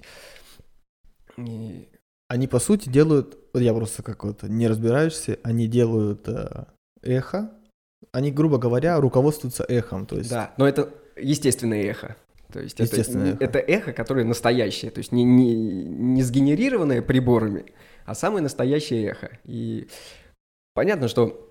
И... 1.38 1.88
Они, 2.27 2.47
по 2.47 2.58
сути, 2.58 2.89
делают... 2.89 3.38
Вот 3.53 3.60
я 3.60 3.75
просто 3.75 4.01
как 4.01 4.23
вот 4.23 4.41
не 4.41 4.67
разбираешься. 4.67 5.38
Они 5.43 5.67
делают 5.67 6.27
э, 6.27 6.65
эхо. 7.03 7.51
Они, 8.12 8.31
грубо 8.31 8.58
говоря, 8.58 8.99
руководствуются 8.99 9.63
эхом. 9.63 10.08
То 10.08 10.17
есть... 10.17 10.31
Да, 10.31 10.51
но 10.58 10.67
это 10.67 10.91
естественное 11.17 11.84
эхо. 11.84 12.15
То 12.51 12.62
есть 12.62 12.80
это, 12.80 13.01
эхо. 13.01 13.38
это 13.39 13.60
эхо, 13.60 13.93
которое 13.93 14.23
настоящее, 14.23 14.91
то 14.91 14.99
есть 14.99 15.12
не, 15.12 15.23
не, 15.23 15.54
не 15.54 16.21
сгенерированное 16.23 17.01
приборами, 17.01 17.65
а 18.06 18.15
самое 18.15 18.43
настоящее 18.43 19.08
эхо. 19.08 19.39
И 19.43 19.88
понятно, 20.73 21.08
что 21.08 21.45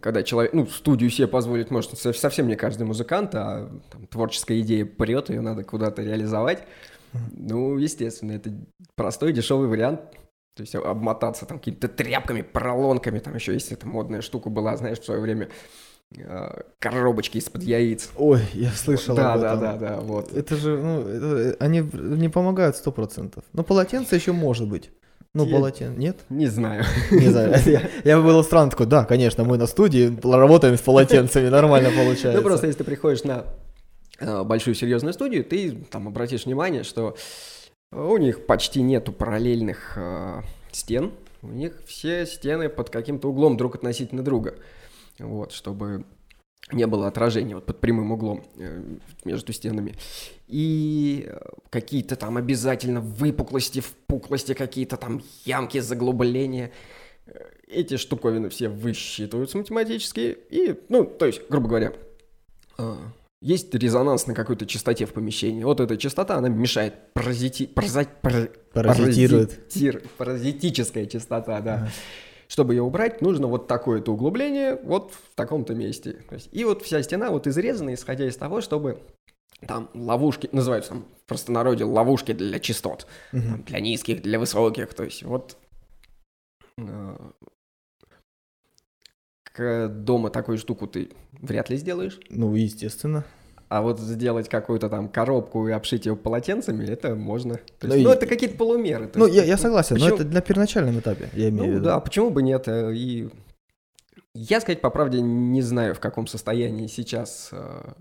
когда 0.00 0.22
человек, 0.22 0.52
ну, 0.54 0.66
студию 0.66 1.08
себе 1.10 1.28
позволить 1.28 1.70
может 1.70 1.96
совсем 1.96 2.48
не 2.48 2.56
каждый 2.56 2.84
музыкант, 2.84 3.34
а 3.34 3.70
там, 3.90 4.06
творческая 4.08 4.60
идея 4.60 4.84
прет, 4.84 5.30
ее 5.30 5.40
надо 5.40 5.62
куда-то 5.62 6.02
реализовать. 6.02 6.64
Ну, 7.32 7.76
естественно, 7.78 8.32
это 8.32 8.52
простой 8.96 9.32
дешевый 9.32 9.68
вариант. 9.68 10.00
То 10.54 10.62
есть 10.62 10.74
обмотаться 10.74 11.46
там 11.46 11.58
какими-то 11.58 11.88
тряпками, 11.88 12.42
поролонками, 12.42 13.20
там 13.20 13.34
еще 13.34 13.54
есть 13.54 13.72
эта 13.72 13.86
модная 13.86 14.20
штука 14.20 14.50
была, 14.50 14.76
знаешь, 14.76 15.00
в 15.00 15.04
свое 15.04 15.20
время 15.20 15.48
коробочки 16.78 17.38
из-под 17.38 17.62
яиц. 17.62 18.10
Ой, 18.16 18.40
я 18.54 18.70
слышал 18.70 19.14
да, 19.16 19.34
об 19.34 19.42
этом. 19.42 19.60
Да, 19.60 19.72
да, 19.72 19.88
да, 19.88 20.00
вот. 20.00 20.32
Это 20.32 20.56
же, 20.56 20.76
ну, 20.76 21.00
это, 21.00 21.56
они 21.60 21.80
не 21.92 22.28
помогают 22.28 22.76
сто 22.76 22.92
процентов. 22.92 23.44
Но 23.52 23.62
полотенце 23.62 24.16
еще 24.16 24.32
может 24.32 24.68
быть. 24.68 24.90
Ну, 25.34 25.46
я... 25.46 25.54
полотен, 25.54 25.98
нет? 25.98 26.18
Не 26.28 26.46
знаю. 26.46 26.84
Не 27.10 27.28
знаю. 27.28 27.54
Я, 27.64 27.88
я 28.04 28.20
был 28.20 28.44
странно 28.44 28.70
такой, 28.70 28.84
да, 28.84 29.06
конечно, 29.06 29.44
мы 29.44 29.56
на 29.56 29.66
студии 29.66 30.14
работаем 30.22 30.76
с 30.76 30.80
полотенцами, 30.82 31.48
нормально 31.48 31.88
получается. 31.90 32.32
Ну, 32.32 32.42
просто 32.42 32.66
если 32.66 32.78
ты 32.78 32.84
приходишь 32.84 33.24
на 33.24 33.46
э, 34.20 34.42
большую 34.42 34.74
серьезную 34.74 35.14
студию, 35.14 35.42
ты 35.42 35.72
там 35.90 36.06
обратишь 36.06 36.44
внимание, 36.44 36.82
что 36.82 37.16
у 37.92 38.18
них 38.18 38.44
почти 38.44 38.82
нету 38.82 39.10
параллельных 39.12 39.94
э, 39.96 40.42
стен, 40.70 41.12
у 41.40 41.48
них 41.48 41.80
все 41.86 42.26
стены 42.26 42.68
под 42.68 42.90
каким-то 42.90 43.28
углом 43.28 43.56
друг 43.56 43.74
относительно 43.74 44.22
друга, 44.22 44.56
вот, 45.24 45.52
чтобы 45.52 46.04
не 46.70 46.86
было 46.86 47.08
отражения 47.08 47.54
вот 47.54 47.66
под 47.66 47.80
прямым 47.80 48.12
углом 48.12 48.44
э, 48.56 48.82
между 49.24 49.52
стенами. 49.52 49.94
И 50.46 51.26
э, 51.28 51.38
какие-то 51.70 52.16
там 52.16 52.36
обязательно 52.36 53.00
выпуклости, 53.00 53.80
впуклости, 53.80 54.54
какие-то 54.54 54.96
там 54.96 55.22
ямки, 55.44 55.80
заглубления. 55.80 56.70
Э, 57.26 57.50
эти 57.66 57.96
штуковины 57.96 58.48
все 58.48 58.68
высчитываются 58.68 59.58
математически. 59.58 60.38
И, 60.50 60.78
ну, 60.88 61.04
то 61.04 61.26
есть, 61.26 61.42
грубо 61.48 61.68
говоря, 61.68 61.92
есть 63.40 63.74
резонанс 63.74 64.26
на 64.26 64.34
какой-то 64.34 64.66
частоте 64.66 65.04
в 65.04 65.12
помещении. 65.12 65.64
Вот 65.64 65.80
эта 65.80 65.96
частота, 65.96 66.36
она 66.36 66.48
мешает 66.48 67.12
паразити... 67.12 67.66
Паразит... 67.66 68.08
Паразитирует. 68.72 69.50
Паразитир... 69.50 70.02
Паразитическая 70.16 71.06
частота, 71.06 71.60
да. 71.60 71.74
Ага. 71.74 71.90
Чтобы 72.52 72.74
ее 72.74 72.82
убрать, 72.82 73.22
нужно 73.22 73.46
вот 73.46 73.66
такое-то 73.66 74.12
углубление 74.12 74.78
вот 74.84 75.14
в 75.14 75.34
таком-то 75.34 75.74
месте. 75.74 76.12
То 76.28 76.34
есть, 76.34 76.50
и 76.52 76.64
вот 76.64 76.82
вся 76.82 77.02
стена 77.02 77.30
вот 77.30 77.46
изрезана, 77.46 77.94
исходя 77.94 78.28
из 78.28 78.36
того, 78.36 78.60
чтобы 78.60 79.00
там 79.66 79.88
ловушки, 79.94 80.50
называются 80.52 80.90
там 80.90 81.06
в 81.16 81.26
простонародье 81.26 81.86
ловушки 81.86 82.32
для 82.32 82.60
частот, 82.60 83.06
угу. 83.32 83.40
там, 83.40 83.62
для 83.62 83.80
низких, 83.80 84.20
для 84.20 84.38
высоких, 84.38 84.92
то 84.92 85.02
есть 85.02 85.22
вот 85.22 85.56
э, 86.76 87.16
к 89.44 89.88
дома 89.88 90.28
такую 90.28 90.58
штуку 90.58 90.86
ты 90.86 91.08
вряд 91.32 91.70
ли 91.70 91.78
сделаешь. 91.78 92.20
Ну, 92.28 92.54
естественно. 92.54 93.24
А 93.72 93.80
вот 93.80 93.98
сделать 93.98 94.50
какую-то 94.50 94.90
там 94.90 95.08
коробку 95.08 95.66
и 95.66 95.72
обшить 95.72 96.04
ее 96.04 96.14
полотенцами, 96.14 96.84
это 96.84 97.14
можно. 97.14 97.54
То 97.78 97.86
есть, 97.86 97.96
ну, 97.96 98.02
ну 98.02 98.10
и... 98.10 98.12
это 98.12 98.26
какие-то 98.26 98.54
полумеры. 98.58 99.10
Ну, 99.14 99.24
есть, 99.24 99.38
я, 99.38 99.44
я 99.44 99.56
согласен, 99.56 99.96
почему... 99.96 100.10
но 100.10 100.14
это 100.16 100.24
для 100.24 100.42
первоначальном 100.42 100.98
этапе, 100.98 101.30
я 101.32 101.48
имею 101.48 101.64
ну, 101.64 101.70
в 101.70 101.74
виду. 101.76 101.84
Да, 101.86 101.98
почему 102.00 102.28
бы 102.28 102.42
нет? 102.42 102.68
Э, 102.68 102.92
и 102.94 103.30
я, 104.34 104.60
сказать 104.60 104.82
по 104.82 104.90
правде, 104.90 105.22
не 105.22 105.62
знаю, 105.62 105.94
в 105.94 106.00
каком 106.00 106.26
состоянии 106.26 106.86
сейчас, 106.86 107.48
э, 107.52 107.92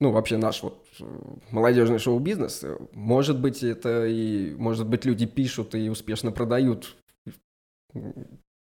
ну, 0.00 0.10
вообще 0.10 0.38
наш 0.38 0.60
вот 0.64 0.84
э, 0.98 1.04
молодежный 1.52 2.00
шоу-бизнес. 2.00 2.64
Может 2.94 3.38
быть, 3.38 3.62
это 3.62 4.06
и, 4.06 4.56
может 4.56 4.88
быть, 4.88 5.04
люди 5.04 5.26
пишут 5.26 5.76
и 5.76 5.88
успешно 5.88 6.32
продают 6.32 6.96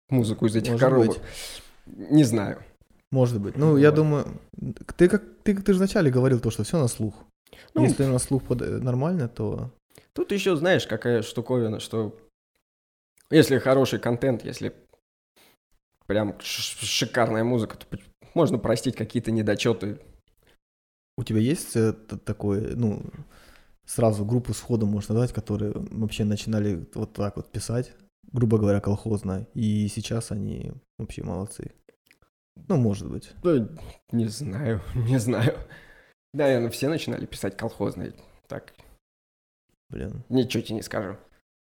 музыку 0.08 0.46
из 0.46 0.56
этих 0.56 0.72
Может 0.72 0.88
коробок. 0.88 1.16
Быть. 1.84 2.10
Не 2.10 2.24
знаю. 2.24 2.64
Может 3.12 3.40
быть. 3.40 3.56
Ну, 3.56 3.76
я 3.76 3.92
думаю, 3.92 4.26
ты 4.96 5.08
как 5.08 5.22
ты, 5.44 5.54
ты 5.54 5.72
же 5.74 5.78
вначале 5.78 6.10
говорил 6.10 6.40
то, 6.40 6.50
что 6.50 6.64
все 6.64 6.80
на 6.80 6.88
слух. 6.88 7.14
Ну, 7.74 7.84
Если 7.84 8.04
на 8.06 8.18
слух 8.18 8.42
под... 8.42 8.60
нормально, 8.82 9.28
то... 9.28 9.70
Тут 10.14 10.32
еще 10.32 10.56
знаешь, 10.56 10.86
какая 10.86 11.20
штуковина, 11.20 11.78
что 11.78 12.18
если 13.30 13.58
хороший 13.58 13.98
контент, 13.98 14.44
если 14.44 14.74
прям 16.06 16.40
шикарная 16.40 17.44
музыка, 17.44 17.76
то 17.76 17.86
можно 18.34 18.58
простить 18.58 18.96
какие-то 18.96 19.30
недочеты. 19.30 19.98
У 21.18 21.24
тебя 21.24 21.40
есть 21.40 21.76
э, 21.76 21.92
такое, 21.92 22.74
ну, 22.74 23.02
сразу 23.84 24.24
группу 24.24 24.54
сходу 24.54 24.86
можно 24.86 25.14
дать, 25.14 25.32
которые 25.32 25.72
вообще 25.74 26.24
начинали 26.24 26.86
вот 26.94 27.12
так 27.12 27.36
вот 27.36 27.52
писать, 27.52 27.92
грубо 28.32 28.56
говоря, 28.56 28.80
колхозно, 28.80 29.46
и 29.52 29.88
сейчас 29.88 30.30
они 30.30 30.72
вообще 30.98 31.22
молодцы. 31.22 31.72
Ну, 32.68 32.76
может 32.76 33.10
быть. 33.10 33.30
Ну, 33.42 33.68
не 34.10 34.26
знаю, 34.28 34.80
не 34.94 35.18
знаю. 35.18 35.58
Наверное, 36.34 36.70
все 36.70 36.88
начинали 36.88 37.26
писать 37.26 37.56
колхозные. 37.56 38.14
Так. 38.46 38.72
Блин. 39.90 40.24
Ничего 40.28 40.62
тебе 40.62 40.76
не 40.76 40.82
скажу. 40.82 41.16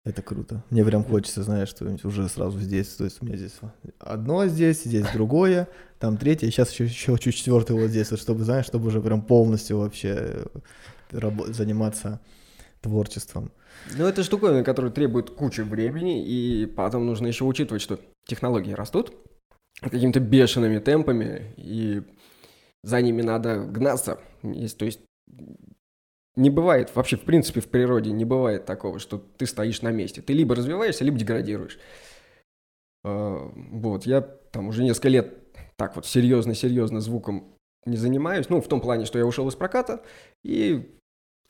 Это 0.04 0.22
круто. 0.22 0.62
Мне 0.70 0.84
прям 0.84 1.04
хочется, 1.04 1.42
знаешь, 1.42 1.68
что-нибудь 1.68 2.04
уже 2.04 2.28
сразу 2.28 2.60
здесь. 2.60 2.88
То 2.94 3.04
есть 3.04 3.20
у 3.20 3.26
меня 3.26 3.36
здесь 3.36 3.58
одно 3.98 4.46
здесь, 4.46 4.84
здесь 4.84 5.04
другое, 5.12 5.68
там 5.98 6.16
третье, 6.16 6.46
сейчас 6.46 6.70
еще, 6.70 6.84
еще 6.84 7.18
чуть 7.18 7.34
четвертое 7.34 7.74
вот 7.74 7.90
здесь, 7.90 8.12
вот, 8.12 8.20
чтобы, 8.20 8.44
знаешь, 8.44 8.66
чтобы 8.66 8.86
уже 8.86 9.02
прям 9.02 9.20
полностью 9.20 9.78
вообще 9.78 10.44
рабо- 11.10 11.52
заниматься 11.52 12.20
творчеством. 12.80 13.50
Ну, 13.96 14.06
это 14.06 14.22
штуковина, 14.22 14.62
которая 14.62 14.92
требует 14.92 15.30
кучи 15.30 15.62
времени, 15.62 16.24
и 16.24 16.66
потом 16.66 17.04
нужно 17.04 17.26
еще 17.26 17.44
учитывать, 17.44 17.82
что 17.82 17.98
технологии 18.26 18.72
растут, 18.72 19.12
какими-то 19.80 20.20
бешеными 20.20 20.78
темпами, 20.78 21.54
и 21.56 22.02
за 22.82 23.00
ними 23.02 23.22
надо 23.22 23.64
гнаться. 23.64 24.20
Есть, 24.42 24.78
то 24.78 24.84
есть 24.84 25.00
не 26.36 26.50
бывает, 26.50 26.94
вообще 26.94 27.16
в 27.16 27.22
принципе 27.22 27.60
в 27.60 27.68
природе 27.68 28.12
не 28.12 28.24
бывает 28.24 28.66
такого, 28.66 28.98
что 28.98 29.18
ты 29.18 29.46
стоишь 29.46 29.82
на 29.82 29.90
месте. 29.90 30.20
Ты 30.20 30.34
либо 30.34 30.54
развиваешься, 30.54 31.04
либо 31.04 31.18
деградируешь. 31.18 31.78
А, 33.04 33.50
вот, 33.54 34.04
я 34.04 34.20
там 34.20 34.68
уже 34.68 34.84
несколько 34.84 35.08
лет 35.08 35.34
так 35.76 35.96
вот 35.96 36.06
серьезно-серьезно 36.06 37.00
звуком 37.00 37.54
не 37.84 37.96
занимаюсь. 37.96 38.48
Ну, 38.48 38.60
в 38.60 38.68
том 38.68 38.80
плане, 38.80 39.04
что 39.04 39.18
я 39.18 39.26
ушел 39.26 39.48
из 39.48 39.54
проката 39.54 40.02
и 40.44 40.98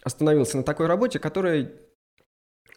остановился 0.03 0.57
на 0.57 0.63
такой 0.63 0.87
работе, 0.87 1.19
которая 1.19 1.73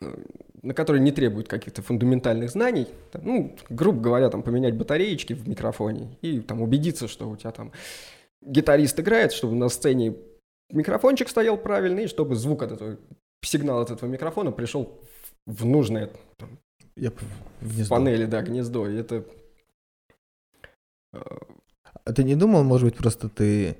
э, 0.01 0.23
на 0.61 0.73
которые 0.73 1.01
не 1.01 1.11
требуют 1.11 1.47
каких-то 1.47 1.81
фундаментальных 1.81 2.49
знаний, 2.49 2.87
ну, 3.13 3.55
грубо 3.69 4.01
говоря, 4.01 4.29
там 4.29 4.43
поменять 4.43 4.75
батареечки 4.75 5.33
в 5.33 5.47
микрофоне 5.47 6.17
и 6.21 6.39
там 6.41 6.61
убедиться, 6.61 7.07
что 7.07 7.29
у 7.29 7.37
тебя 7.37 7.51
там 7.51 7.71
гитарист 8.41 8.99
играет, 8.99 9.31
чтобы 9.31 9.55
на 9.55 9.69
сцене 9.69 10.15
микрофончик 10.69 11.29
стоял 11.29 11.57
правильный, 11.57 12.05
и 12.05 12.07
чтобы 12.07 12.35
звук 12.35 12.63
от 12.63 12.73
этого, 12.73 12.97
сигнал 13.41 13.81
от 13.81 13.91
этого 13.91 14.09
микрофона 14.09 14.51
пришел 14.51 14.99
в 15.45 15.65
нужное 15.65 16.11
там, 16.37 16.59
Я 16.95 17.11
в 17.61 17.89
панели, 17.89 18.25
да, 18.25 18.41
гнездо. 18.41 18.87
И 18.87 18.95
это... 18.97 19.25
А 21.11 22.13
ты 22.13 22.23
не 22.23 22.35
думал, 22.35 22.63
может 22.63 22.85
быть, 22.85 22.97
просто 22.97 23.29
ты... 23.29 23.77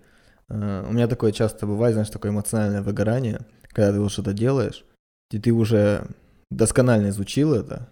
Э, 0.49 0.85
у 0.87 0.93
меня 0.93 1.07
такое 1.07 1.31
часто 1.31 1.67
бывает, 1.67 1.93
знаешь, 1.93 2.09
такое 2.09 2.31
эмоциональное 2.31 2.81
выгорание, 2.81 3.45
когда 3.69 3.91
ты 3.93 3.99
вот 3.99 4.11
что-то 4.11 4.33
делаешь, 4.33 4.85
и 5.31 5.39
ты 5.39 5.51
уже 5.51 6.07
досконально 6.49 7.09
изучил 7.09 7.53
это, 7.53 7.89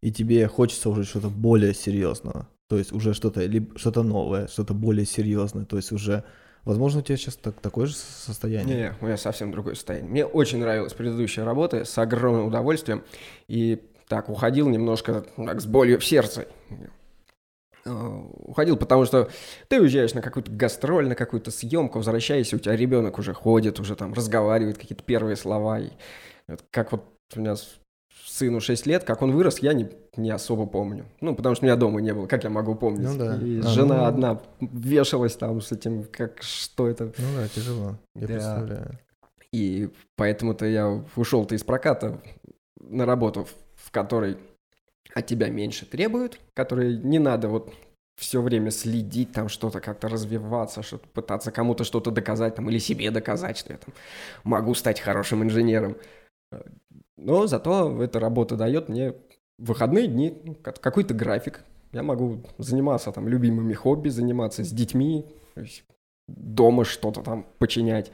и 0.00 0.12
тебе 0.12 0.46
хочется 0.48 0.90
уже 0.90 1.04
что-то 1.04 1.28
более 1.28 1.74
серьезного. 1.74 2.48
То 2.68 2.78
есть 2.78 2.92
уже 2.92 3.14
что-то 3.14 3.42
что-то 3.76 4.02
новое, 4.02 4.48
что-то 4.48 4.74
более 4.74 5.06
серьезное. 5.06 5.64
То 5.64 5.76
есть 5.76 5.92
уже 5.92 6.24
Возможно, 6.66 6.98
у 6.98 7.02
тебя 7.02 7.16
сейчас 7.16 7.36
так, 7.36 7.60
такое 7.60 7.86
же 7.86 7.94
состояние. 7.94 8.76
Не, 8.76 8.94
у 9.00 9.06
меня 9.06 9.16
совсем 9.16 9.52
другое 9.52 9.76
состояние. 9.76 10.10
Мне 10.10 10.26
очень 10.26 10.58
нравилась 10.58 10.94
предыдущая 10.94 11.44
работа, 11.44 11.84
с 11.84 11.96
огромным 11.96 12.48
удовольствием. 12.48 13.04
И 13.46 13.88
так, 14.08 14.28
уходил 14.28 14.68
немножко 14.68 15.24
так, 15.36 15.60
с 15.60 15.66
болью 15.66 16.00
в 16.00 16.04
сердце. 16.04 16.48
Э, 17.84 18.20
уходил, 18.38 18.76
потому 18.76 19.04
что 19.04 19.30
ты 19.68 19.80
уезжаешь 19.80 20.14
на 20.14 20.22
какую-то 20.22 20.50
гастроль, 20.50 21.06
на 21.06 21.14
какую-то 21.14 21.52
съемку, 21.52 21.98
возвращаешься, 21.98 22.56
у 22.56 22.58
тебя 22.58 22.74
ребенок 22.74 23.20
уже 23.20 23.32
ходит, 23.32 23.78
уже 23.78 23.94
там 23.94 24.12
разговаривает 24.12 24.76
какие-то 24.76 25.04
первые 25.04 25.36
слова. 25.36 25.78
И 25.78 25.90
как 26.72 26.90
вот 26.90 27.04
у 27.36 27.40
меня 27.40 27.54
сыну 28.24 28.60
6 28.60 28.86
лет, 28.86 29.04
как 29.04 29.22
он 29.22 29.32
вырос, 29.32 29.58
я 29.60 29.72
не, 29.72 29.88
не 30.16 30.30
особо 30.30 30.66
помню. 30.66 31.04
Ну, 31.20 31.34
потому 31.34 31.54
что 31.54 31.64
меня 31.64 31.76
дома 31.76 32.00
не 32.00 32.12
было, 32.14 32.26
как 32.26 32.44
я 32.44 32.50
могу 32.50 32.74
помнить? 32.74 33.06
Ну 33.08 33.16
да. 33.18 33.36
И 33.36 33.60
А, 33.60 33.62
жена 33.62 33.96
ну- 33.98 34.04
одна 34.04 34.40
вешалась 34.60 35.36
там 35.36 35.60
с 35.60 35.72
этим, 35.72 36.04
как 36.04 36.42
что 36.42 36.88
это. 36.88 37.06
Ну 37.18 37.36
да, 37.36 37.48
тяжело. 37.48 37.98
Я 38.14 38.20
Да. 38.22 38.26
представляю. 38.26 38.98
И 39.52 39.88
поэтому-то 40.16 40.66
я 40.66 41.02
ушел-то 41.16 41.54
из 41.54 41.62
проката 41.64 42.20
на 42.80 43.06
работу, 43.06 43.46
в- 43.76 43.90
которой 43.90 44.36
от 45.14 45.26
тебя 45.26 45.48
меньше 45.48 45.86
требуют, 45.86 46.38
которой 46.54 46.96
не 46.98 47.18
надо 47.18 47.48
вот 47.48 47.72
все 48.18 48.40
время 48.42 48.70
следить, 48.70 49.32
там 49.32 49.48
что-то 49.48 49.80
как-то 49.80 50.08
развиваться, 50.08 50.82
что-то 50.82 51.06
пытаться 51.08 51.52
кому-то 51.52 51.84
что-то 51.84 52.10
доказать, 52.10 52.54
там, 52.56 52.68
или 52.70 52.78
себе 52.78 53.10
доказать, 53.10 53.56
что 53.58 53.72
я 53.72 53.78
там 53.78 53.94
могу 54.44 54.74
стать 54.74 55.00
хорошим 55.00 55.42
инженером. 55.42 55.96
Но 57.16 57.46
зато 57.46 58.02
эта 58.02 58.20
работа 58.20 58.56
дает 58.56 58.88
мне 58.88 59.14
выходные 59.58 60.06
дни, 60.06 60.38
ну, 60.44 60.54
как- 60.54 60.80
какой-то 60.80 61.14
график. 61.14 61.64
Я 61.92 62.02
могу 62.02 62.42
заниматься 62.58 63.10
там 63.12 63.26
любимыми 63.28 63.72
хобби, 63.72 64.10
заниматься 64.10 64.64
с 64.64 64.70
детьми, 64.70 65.24
дома 66.28 66.84
что-то 66.84 67.22
там 67.22 67.46
починять. 67.58 68.10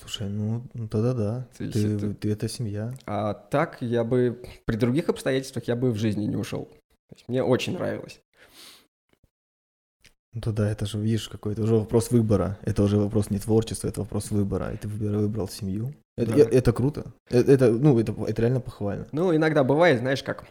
Слушай, 0.00 0.28
ну, 0.28 0.62
ну 0.74 0.88
тогда 0.88 1.12
да. 1.14 1.48
То 1.56 1.64
есть 1.64 1.74
Ты, 1.74 1.94
это- 1.96 2.14
ты 2.14 2.30
это 2.32 2.48
семья. 2.48 2.94
А 3.06 3.34
так 3.34 3.78
я 3.80 4.04
бы 4.04 4.42
при 4.64 4.76
других 4.76 5.08
обстоятельствах 5.08 5.64
я 5.68 5.76
бы 5.76 5.90
в 5.92 5.96
жизни 5.96 6.24
не 6.24 6.36
ушел. 6.36 6.68
Мне 7.28 7.42
очень 7.42 7.74
нравилось. 7.74 8.20
Ну 10.34 10.40
тогда 10.40 10.68
это 10.70 10.84
же, 10.86 10.98
видишь, 10.98 11.28
какой-то 11.28 11.62
уже 11.62 11.74
вопрос 11.76 12.10
выбора. 12.10 12.58
Это 12.62 12.82
уже 12.82 12.96
вопрос 12.98 13.30
не 13.30 13.38
творчества, 13.38 13.88
это 13.88 14.00
вопрос 14.00 14.30
выбора. 14.30 14.72
И 14.74 14.76
ты 14.76 14.88
выбор- 14.88 15.18
выбрал 15.18 15.48
семью. 15.48 15.94
Это, 16.16 16.32
Да. 16.32 16.42
это 16.50 16.72
круто. 16.72 17.04
Это, 17.30 17.52
это, 17.52 17.70
ну, 17.70 17.98
это, 17.98 18.12
это 18.26 18.42
реально 18.42 18.60
похвально. 18.60 19.06
Ну, 19.12 19.34
иногда 19.34 19.62
бывает, 19.64 20.00
знаешь, 20.00 20.22
как 20.22 20.44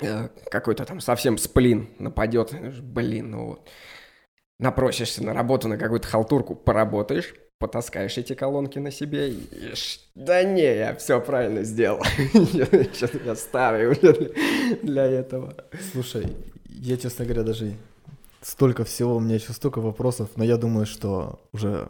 э, 0.00 0.28
какой-то 0.50 0.84
там 0.84 1.00
совсем 1.00 1.38
сплин 1.38 1.88
нападет. 1.98 2.52
Блин, 2.82 3.30
ну 3.30 3.46
вот. 3.46 3.68
Напросишься 4.58 5.22
на 5.22 5.34
работу 5.34 5.68
на 5.68 5.76
какую-то 5.76 6.08
халтурку, 6.08 6.54
поработаешь, 6.54 7.34
потаскаешь 7.58 8.16
эти 8.18 8.34
колонки 8.34 8.78
на 8.78 8.90
себе 8.90 9.30
и... 9.30 9.74
Да 10.14 10.42
не, 10.42 10.62
я 10.76 10.94
все 10.96 11.20
правильно 11.20 11.62
сделал. 11.62 12.02
Я 13.24 13.34
старый 13.36 13.88
уже 13.88 14.32
для 14.82 15.04
этого. 15.04 15.54
Слушай, 15.92 16.26
я, 16.68 16.96
честно 16.96 17.24
говоря, 17.26 17.42
даже 17.42 17.74
столько 18.46 18.84
всего, 18.84 19.16
у 19.16 19.20
меня 19.20 19.34
еще 19.34 19.52
столько 19.52 19.80
вопросов, 19.80 20.30
но 20.36 20.44
я 20.44 20.56
думаю, 20.56 20.86
что 20.86 21.40
уже, 21.52 21.88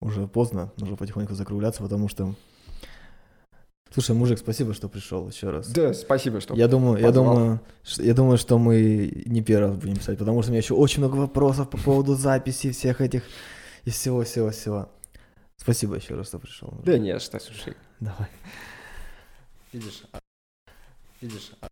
уже 0.00 0.26
поздно, 0.26 0.72
нужно 0.76 0.96
потихоньку 0.96 1.34
закругляться, 1.34 1.82
потому 1.82 2.08
что... 2.08 2.34
Слушай, 3.92 4.16
мужик, 4.16 4.38
спасибо, 4.38 4.72
что 4.72 4.88
пришел 4.88 5.28
еще 5.28 5.50
раз. 5.50 5.68
Да, 5.70 5.92
спасибо, 5.92 6.40
что 6.40 6.54
Я 6.54 6.66
думаю, 6.66 6.98
я 6.98 7.08
позвал. 7.08 7.24
думаю, 7.34 7.60
ш- 7.84 8.02
я 8.02 8.14
думаю, 8.14 8.38
что 8.38 8.58
мы 8.58 9.22
не 9.26 9.42
первый 9.42 9.68
раз 9.68 9.76
будем 9.76 9.96
писать, 9.96 10.18
потому 10.18 10.40
что 10.42 10.50
у 10.50 10.52
меня 10.52 10.62
еще 10.62 10.74
очень 10.74 11.00
много 11.00 11.16
вопросов 11.16 11.68
по 11.68 11.76
поводу 11.76 12.14
записи 12.14 12.70
всех 12.72 13.02
этих 13.02 13.22
и 13.84 13.90
всего, 13.90 14.22
всего, 14.24 14.50
всего. 14.50 14.88
Спасибо 15.58 15.96
еще 15.96 16.14
раз, 16.14 16.28
что 16.28 16.38
пришел. 16.38 16.72
Да 16.84 16.98
не, 16.98 17.18
что, 17.18 17.38
слушай. 17.38 17.74
Давай. 18.00 18.28
Видишь, 19.74 20.02
а- 20.12 20.20
видишь, 21.20 21.52
а 21.60 21.68